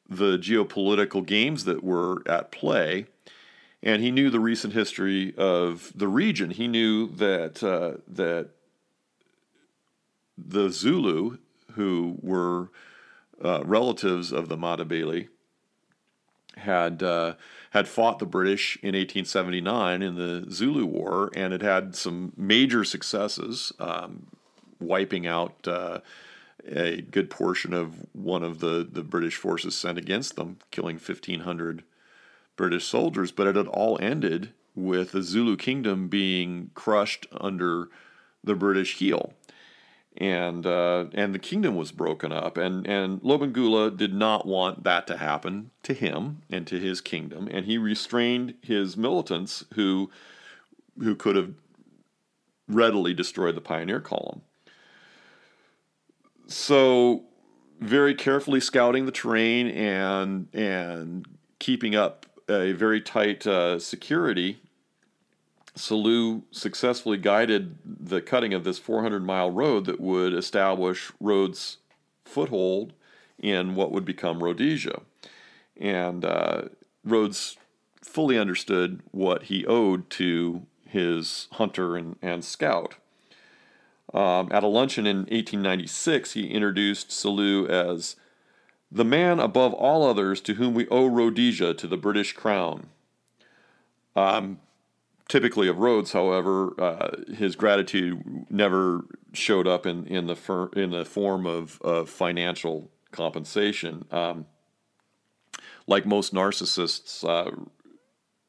[0.09, 3.07] the geopolitical games that were at play,
[3.83, 6.51] and he knew the recent history of the region.
[6.51, 8.51] He knew that uh, that
[10.37, 11.39] the Zulu,
[11.73, 12.71] who were
[13.43, 15.29] uh, relatives of the Matabele,
[16.57, 17.35] had uh,
[17.71, 22.85] had fought the British in 1879 in the Zulu War and had had some major
[22.85, 24.27] successes, um,
[24.81, 26.01] wiping out uh,
[26.67, 31.85] a good portion of one of the, the British forces sent against them, killing 1,500
[32.57, 33.33] British soldiers.
[33.33, 37.89] But it had all ended with the Zulu kingdom being crushed under
[38.45, 39.33] the British heel
[40.19, 45.07] and uh, and the kingdom was broken up, and and Lobengula did not want that
[45.09, 50.11] to happen to him and to his kingdom, and he restrained his militants who
[50.99, 51.53] who could have
[52.67, 54.43] readily destroyed the pioneer column.
[56.47, 57.25] So,
[57.81, 61.27] very carefully scouting the terrain and and
[61.59, 64.61] keeping up a very tight uh, security
[65.77, 71.79] Selous successfully guided the cutting of this 400 mile road that would establish Rhodes'
[72.25, 72.95] foothold
[73.39, 75.03] in what would become Rhodesia.
[75.77, 76.63] And uh,
[77.05, 77.59] Rhodes
[78.03, 82.95] fully understood what he owed to his hunter and, and scout.
[84.17, 88.17] Um, at a luncheon in 1896, he introduced Selous as
[88.91, 92.89] the man above all others to whom we owe Rhodesia to the British Crown.
[94.17, 94.61] Um,
[95.29, 99.05] typically of Rhodes, however, uh, his gratitude never
[99.35, 104.07] showed up in, in the fir- in the form of, of financial compensation.
[104.11, 104.47] Um,
[105.87, 107.51] like most narcissists, uh,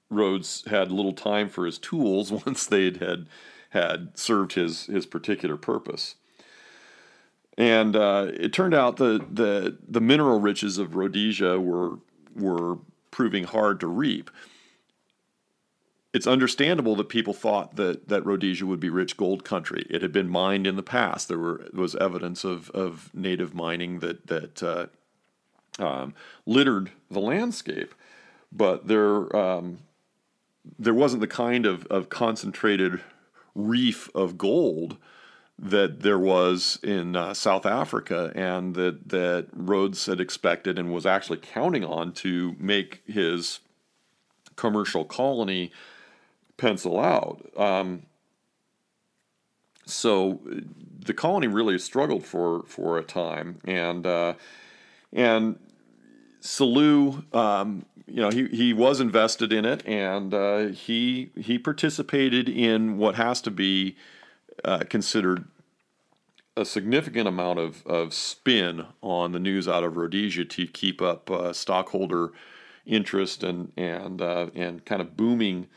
[0.10, 3.28] Rhodes had little time for his tools once they had
[3.78, 6.16] had served his his particular purpose.
[7.58, 12.00] And uh, it turned out the, the the mineral riches of Rhodesia were
[12.36, 12.78] were
[13.12, 14.30] proving hard to reap
[16.18, 19.86] it's understandable that people thought that, that Rhodesia would be rich gold country.
[19.88, 21.28] It had been mined in the past.
[21.28, 24.88] There were was evidence of, of native mining that that uh,
[25.78, 26.16] um,
[26.46, 27.94] littered the landscape,
[28.52, 29.80] but there um,
[30.80, 33.02] there wasn't the kind of, of concentrated
[33.58, 34.98] reef of gold
[35.60, 41.06] that there was in uh, South Africa, and that that Rhodes had expected and was
[41.06, 43.60] actually counting on to make his
[44.56, 45.72] commercial colony
[46.58, 47.50] pencil out.
[47.58, 48.04] Um,
[49.86, 50.40] so
[51.00, 54.34] the colony really struggled for for a time, and uh,
[55.12, 55.58] and
[56.48, 62.48] Selous, um, you know, he, he was invested in it, and uh, he he participated
[62.48, 63.98] in what has to be
[64.64, 65.44] uh, considered
[66.56, 71.30] a significant amount of, of spin on the news out of Rhodesia to keep up
[71.30, 72.32] uh, stockholder
[72.86, 75.68] interest and and uh, and kind of booming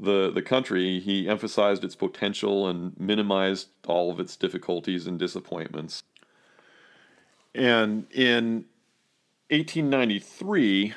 [0.00, 6.02] the, the country, he emphasized its potential and minimized all of its difficulties and disappointments.
[7.54, 8.66] And in
[9.48, 10.94] 1893,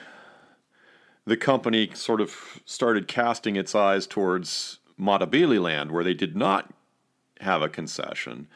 [1.26, 6.74] the company sort of started casting its eyes towards Matabele land, where they did not
[7.42, 8.48] have a concession,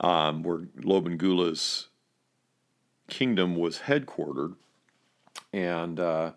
[0.00, 1.88] um, where Lobengula's
[3.08, 4.54] kingdom was headquartered.
[5.50, 6.32] And uh,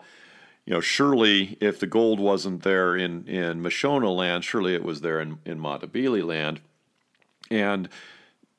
[0.65, 5.01] you know, surely if the gold wasn't there in in Mashona land, surely it was
[5.01, 6.61] there in in Matabele land,
[7.51, 7.89] and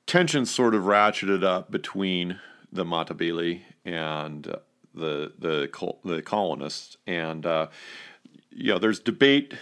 [0.07, 2.39] tensions sort of ratcheted up between
[2.71, 4.57] the Matabele and
[4.95, 5.63] the the
[6.05, 7.69] the colonists, and uh,
[8.51, 9.55] you know, there's debate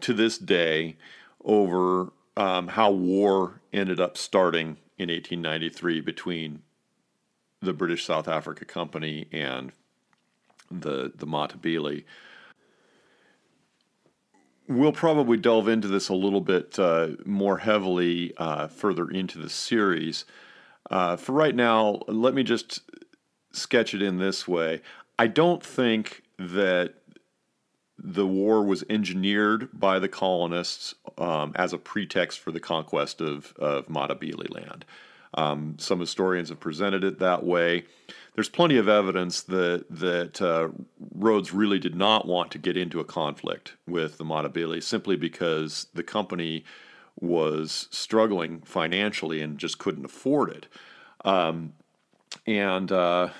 [0.00, 0.96] to this day
[1.44, 6.62] over um, how war ended up starting in 1893 between
[7.60, 9.72] the British South Africa Company and
[10.70, 12.04] the the Matabele.
[14.68, 19.48] We'll probably delve into this a little bit uh, more heavily uh, further into the
[19.48, 20.26] series.
[20.90, 22.82] Uh, for right now, let me just
[23.58, 24.80] sketch it in this way.
[25.18, 26.94] I don't think that
[27.98, 33.52] the war was engineered by the colonists um, as a pretext for the conquest of,
[33.58, 34.84] of Matabele land.
[35.34, 37.84] Um, some historians have presented it that way.
[38.34, 40.68] There's plenty of evidence that that uh,
[41.12, 45.88] Rhodes really did not want to get into a conflict with the Matabele simply because
[45.92, 46.64] the company
[47.20, 50.66] was struggling financially and just couldn't afford it.
[51.24, 51.72] Um,
[52.46, 53.30] and uh,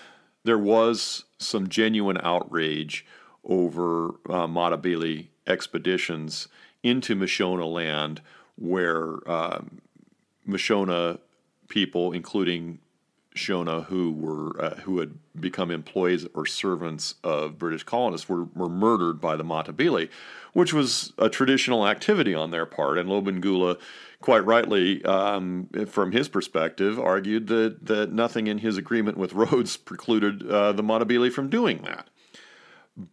[0.49, 3.05] there was some genuine outrage
[3.45, 6.49] over uh, Matabele expeditions
[6.83, 8.23] into Mashona land,
[8.57, 9.83] where um,
[10.49, 11.19] Mashona
[11.69, 12.79] people, including
[13.37, 18.71] Shona, who were uh, who had become employees or servants of British colonists, were, were
[18.71, 20.09] murdered by the Matabele,
[20.55, 22.97] which was a traditional activity on their part.
[22.97, 23.79] And Lobengula,
[24.21, 29.77] quite rightly, um, from his perspective, argued that that nothing in his agreement with Rhodes
[29.77, 32.09] precluded uh, the Matabele from doing that.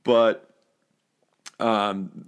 [0.04, 0.50] But
[1.60, 2.26] um,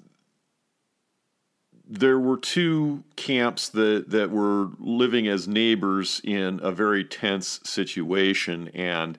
[1.89, 8.69] there were two camps that, that were living as neighbors in a very tense situation,
[8.69, 9.17] and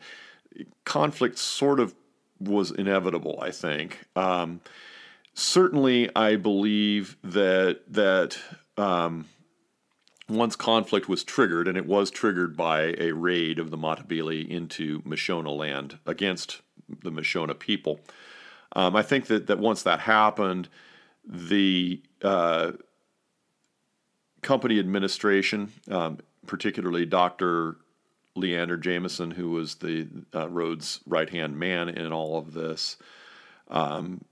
[0.84, 1.94] conflict sort of
[2.38, 4.04] was inevitable, I think.
[4.14, 4.60] Um,
[5.34, 8.38] certainly, I believe that that
[8.76, 9.26] um,
[10.28, 15.00] once conflict was triggered, and it was triggered by a raid of the Matabele into
[15.02, 16.60] Mashona land against
[17.02, 18.00] the Mashona people,
[18.72, 20.68] um, I think that, that once that happened,
[21.24, 22.72] the uh,
[24.42, 27.76] company administration, um, particularly Dr.
[28.34, 32.96] Leander Jameson, who was the uh, Rhodes' right hand man in all of this,
[33.68, 34.24] um,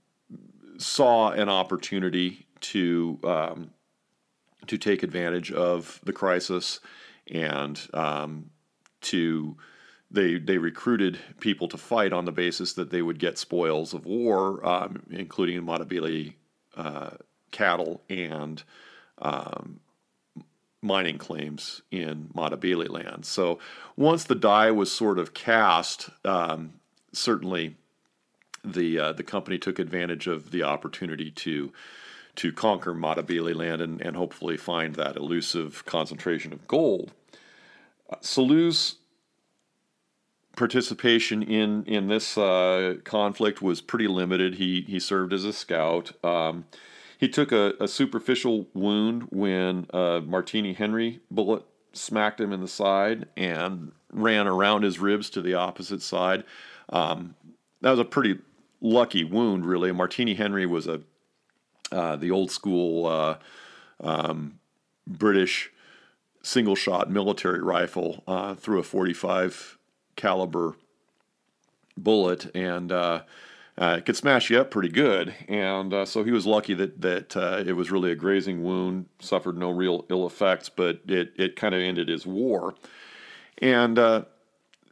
[0.77, 3.71] saw an opportunity to um,
[4.67, 6.79] to take advantage of the crisis
[7.31, 8.49] and um,
[9.01, 9.57] to
[10.09, 14.05] they they recruited people to fight on the basis that they would get spoils of
[14.05, 16.33] war, um, including Matabele
[16.75, 17.11] uh,
[17.51, 18.63] cattle and
[19.19, 19.79] um,
[20.81, 23.25] mining claims in Matabele land.
[23.25, 23.59] So
[23.95, 26.73] once the die was sort of cast, um,
[27.11, 27.75] certainly
[28.63, 31.73] the uh, the company took advantage of the opportunity to
[32.37, 37.11] to conquer Matabele land and, and hopefully find that elusive concentration of gold.
[38.09, 38.95] Uh, Selous
[40.55, 44.55] participation in in this uh, conflict was pretty limited.
[44.55, 46.11] He he served as a scout.
[46.23, 46.65] Um,
[47.19, 52.67] he took a, a, superficial wound when a Martini Henry bullet smacked him in the
[52.67, 56.43] side and ran around his ribs to the opposite side.
[56.89, 57.33] Um,
[57.81, 58.37] that was a pretty
[58.81, 59.91] lucky wound, really.
[59.91, 61.01] Martini Henry was a
[61.91, 63.37] uh, the old school uh,
[64.01, 64.59] um,
[65.05, 65.71] British
[66.41, 69.77] single shot military rifle uh, through a 45
[70.15, 70.75] caliber
[71.97, 73.23] bullet, and uh,
[73.79, 75.33] uh, it could smash you up pretty good.
[75.47, 79.69] And so he was lucky that that it was really a grazing wound, suffered no
[79.69, 82.75] real ill effects, but it it kind of ended his war.
[83.59, 83.97] And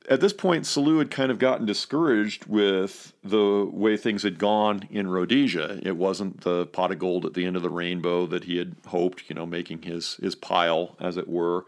[0.10, 4.88] at this point, Selous had kind of gotten discouraged with the way things had gone
[4.90, 5.80] in Rhodesia.
[5.84, 8.76] It wasn't the pot of gold at the end of the rainbow that he had
[8.88, 11.66] hoped, you know, making his his pile, as it were.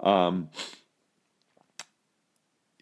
[0.00, 0.50] Um,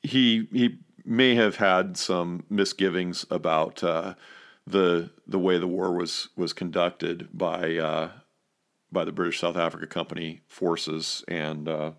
[0.02, 4.14] he he may have had some misgivings about uh,
[4.66, 8.10] the the way the war was was conducted by uh,
[8.90, 11.92] by the British South Africa Company forces, and uh,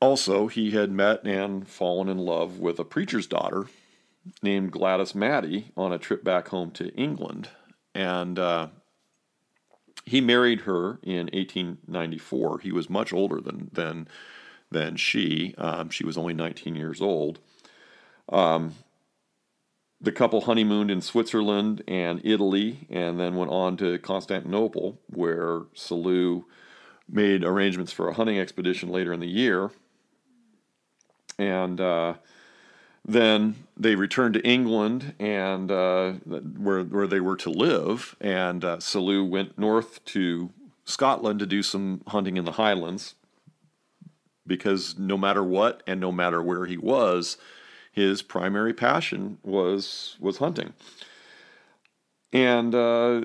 [0.00, 3.66] also he had met and fallen in love with a preacher's daughter
[4.42, 7.48] named Gladys Maddy on a trip back home to England,
[7.94, 8.68] and uh,
[10.04, 12.60] he married her in 1894.
[12.60, 14.08] He was much older than than
[14.70, 15.54] than she.
[15.58, 17.40] Um, she was only 19 years old.
[18.28, 18.74] Um,
[20.00, 26.44] the couple honeymooned in Switzerland and Italy and then went on to Constantinople, where Selous
[27.08, 29.70] made arrangements for a hunting expedition later in the year.
[31.40, 32.14] And uh,
[33.02, 38.14] then they returned to England and uh, where where they were to live.
[38.20, 40.50] And uh, Selous went north to
[40.84, 43.14] Scotland to do some hunting in the Highlands
[44.46, 47.38] because no matter what and no matter where he was,
[47.90, 50.74] his primary passion was was hunting.
[52.34, 53.22] And uh,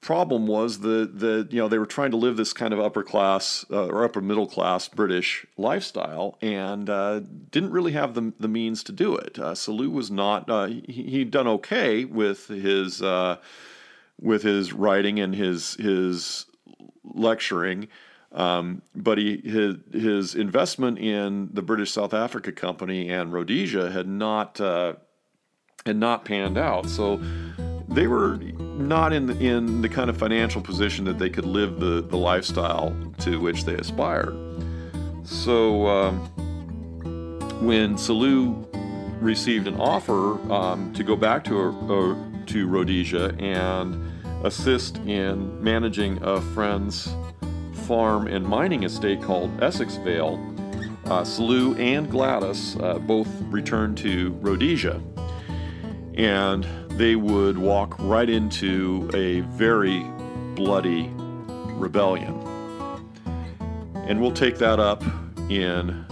[0.00, 3.02] problem was the the you know they were trying to live this kind of upper
[3.02, 7.20] class uh, or upper middle class British lifestyle and uh,
[7.50, 9.38] didn't really have the the means to do it.
[9.38, 13.36] Uh, Selous was not uh, he, had done okay with his uh,
[14.20, 16.46] with his writing and his his
[17.04, 17.88] lecturing.
[18.32, 24.06] Um, but he his, his investment in the British South Africa Company and Rhodesia had
[24.06, 24.94] not uh,
[25.86, 26.88] had not panned out.
[26.88, 27.20] So
[27.96, 31.80] they were not in the, in the kind of financial position that they could live
[31.80, 34.36] the, the lifestyle to which they aspired.
[35.24, 36.18] So um,
[37.66, 38.66] when Selous
[39.18, 44.12] received an offer um, to go back to uh, to Rhodesia and
[44.44, 47.08] assist in managing a friend's
[47.86, 50.34] farm and mining estate called Essex Vale,
[51.06, 55.00] uh, Selous and Gladys uh, both returned to Rhodesia.
[56.14, 56.66] And
[56.96, 60.00] they would walk right into a very
[60.54, 61.10] bloody
[61.74, 62.34] rebellion.
[63.94, 65.02] And we'll take that up
[65.50, 66.04] in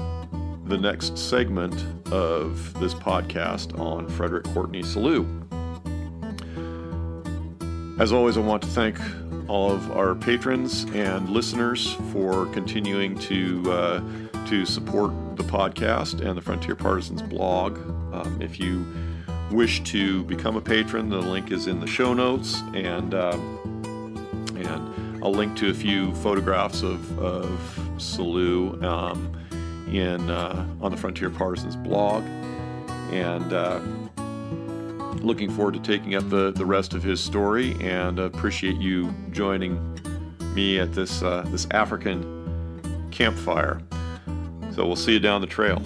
[0.67, 1.75] the next segment
[2.13, 5.27] of this podcast on Frederick Courteney Selous.
[7.99, 8.99] As always, I want to thank
[9.49, 14.01] all of our patrons and listeners for continuing to uh,
[14.49, 17.79] to support the podcast and the Frontier Partisans blog.
[18.13, 18.85] Um, if you
[19.51, 23.39] wish to become a patron, the link is in the show notes, and uh,
[24.57, 27.49] and I'll link to a few photographs of of
[27.97, 29.37] Selous um,
[29.89, 32.25] in uh, on the Frontier Partisans blog,
[33.13, 33.81] and uh,
[35.23, 39.79] looking forward to taking up the the rest of his story, and appreciate you joining
[40.55, 43.81] me at this uh, this African campfire.
[44.73, 45.81] So we'll see you down the trail.